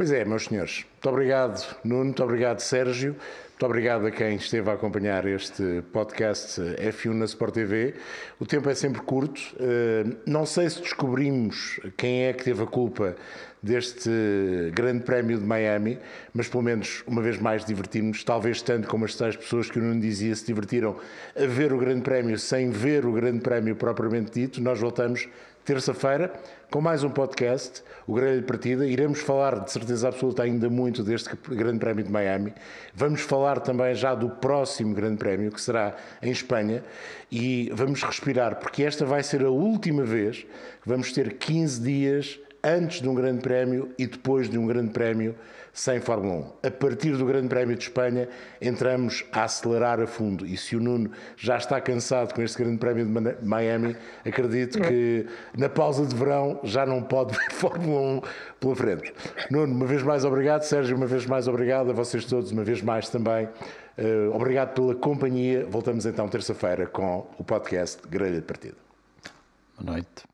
Pois 0.00 0.12
é, 0.12 0.24
meus 0.24 0.44
senhores. 0.44 0.86
Muito 0.94 1.08
obrigado, 1.10 1.76
Nuno. 1.84 2.04
Muito 2.04 2.24
obrigado, 2.24 2.60
Sérgio. 2.60 3.14
Muito 3.50 3.66
obrigado 3.66 4.06
a 4.06 4.10
quem 4.10 4.36
esteve 4.36 4.70
a 4.70 4.72
acompanhar 4.72 5.26
este 5.26 5.82
podcast 5.92 6.58
F1 6.58 7.12
na 7.12 7.26
Sport 7.26 7.52
TV. 7.52 7.94
O 8.38 8.46
tempo 8.46 8.70
é 8.70 8.74
sempre 8.74 9.02
curto. 9.02 9.38
Eh, 9.60 10.04
não 10.24 10.46
sei 10.46 10.70
se 10.70 10.80
descobrimos 10.80 11.78
quem 11.98 12.24
é 12.24 12.32
que 12.32 12.44
teve 12.44 12.62
a 12.62 12.66
culpa 12.66 13.14
deste 13.62 14.10
Grande 14.72 15.04
Prémio 15.04 15.38
de 15.38 15.44
Miami, 15.44 15.98
mas 16.32 16.48
pelo 16.48 16.62
menos 16.62 17.04
uma 17.06 17.20
vez 17.20 17.38
mais 17.38 17.62
divertimos, 17.62 18.24
talvez 18.24 18.62
tanto 18.62 18.88
como 18.88 19.04
as 19.04 19.14
tais 19.14 19.36
pessoas 19.36 19.70
que 19.70 19.78
o 19.78 19.82
Nuno 19.82 20.00
dizia 20.00 20.34
se 20.34 20.46
divertiram 20.46 20.96
a 21.36 21.44
ver 21.44 21.74
o 21.74 21.78
Grande 21.78 22.00
Prémio 22.00 22.38
sem 22.38 22.70
ver 22.70 23.04
o 23.04 23.12
Grande 23.12 23.40
Prémio 23.40 23.76
propriamente 23.76 24.32
dito. 24.32 24.62
Nós 24.62 24.80
voltamos 24.80 25.28
terça-feira 25.64 26.32
com 26.70 26.80
mais 26.80 27.02
um 27.02 27.10
podcast, 27.10 27.82
o 28.06 28.14
Grande 28.14 28.42
Partida. 28.42 28.86
Iremos 28.86 29.20
falar 29.20 29.60
de 29.60 29.70
certeza 29.70 30.08
absoluta 30.08 30.42
ainda 30.42 30.70
muito 30.70 31.02
deste 31.02 31.30
Grande 31.48 31.78
Prémio 31.78 32.04
de 32.04 32.10
Miami. 32.10 32.54
Vamos 32.94 33.20
falar 33.22 33.60
também 33.60 33.94
já 33.94 34.14
do 34.14 34.30
próximo 34.30 34.94
Grande 34.94 35.16
Prémio, 35.16 35.50
que 35.50 35.60
será 35.60 35.96
em 36.22 36.30
Espanha, 36.30 36.84
e 37.30 37.70
vamos 37.74 38.02
respirar, 38.02 38.56
porque 38.56 38.84
esta 38.84 39.04
vai 39.04 39.22
ser 39.22 39.44
a 39.44 39.50
última 39.50 40.04
vez 40.04 40.38
que 40.38 40.88
vamos 40.88 41.12
ter 41.12 41.34
15 41.34 41.80
dias 41.80 42.40
antes 42.62 43.00
de 43.00 43.08
um 43.08 43.14
Grande 43.14 43.40
Prémio 43.40 43.90
e 43.98 44.06
depois 44.06 44.48
de 44.48 44.58
um 44.58 44.66
Grande 44.66 44.90
Prémio 44.90 45.34
sem 45.72 46.00
Fórmula 46.00 46.46
1. 46.62 46.66
A 46.66 46.70
partir 46.70 47.16
do 47.16 47.24
Grande 47.24 47.48
Prémio 47.48 47.76
de 47.76 47.84
Espanha, 47.84 48.28
entramos 48.60 49.24
a 49.32 49.44
acelerar 49.44 50.00
a 50.00 50.06
fundo. 50.06 50.46
E 50.46 50.56
se 50.56 50.76
o 50.76 50.80
Nuno 50.80 51.10
já 51.36 51.56
está 51.56 51.80
cansado 51.80 52.34
com 52.34 52.42
este 52.42 52.58
Grande 52.58 52.78
Prémio 52.78 53.06
de 53.06 53.46
Miami, 53.46 53.96
acredito 54.24 54.80
que 54.80 55.26
na 55.56 55.68
pausa 55.68 56.04
de 56.04 56.14
verão 56.14 56.60
já 56.64 56.84
não 56.84 57.02
pode 57.02 57.32
ver 57.38 57.52
Fórmula 57.52 58.00
1 58.00 58.22
pela 58.58 58.76
frente. 58.76 59.14
Nuno, 59.50 59.74
uma 59.74 59.86
vez 59.86 60.02
mais 60.02 60.24
obrigado. 60.24 60.62
Sérgio, 60.62 60.96
uma 60.96 61.06
vez 61.06 61.26
mais 61.26 61.48
obrigado. 61.48 61.90
A 61.90 61.92
vocês 61.92 62.24
todos, 62.24 62.50
uma 62.50 62.64
vez 62.64 62.82
mais 62.82 63.08
também. 63.08 63.48
Uh, 63.98 64.34
obrigado 64.34 64.74
pela 64.74 64.94
companhia. 64.94 65.66
Voltamos 65.68 66.06
então 66.06 66.28
terça-feira 66.28 66.86
com 66.86 67.26
o 67.38 67.44
podcast 67.44 68.00
Grelha 68.08 68.36
de 68.36 68.46
Partida. 68.46 68.76
Boa 69.78 69.92
noite. 69.92 70.29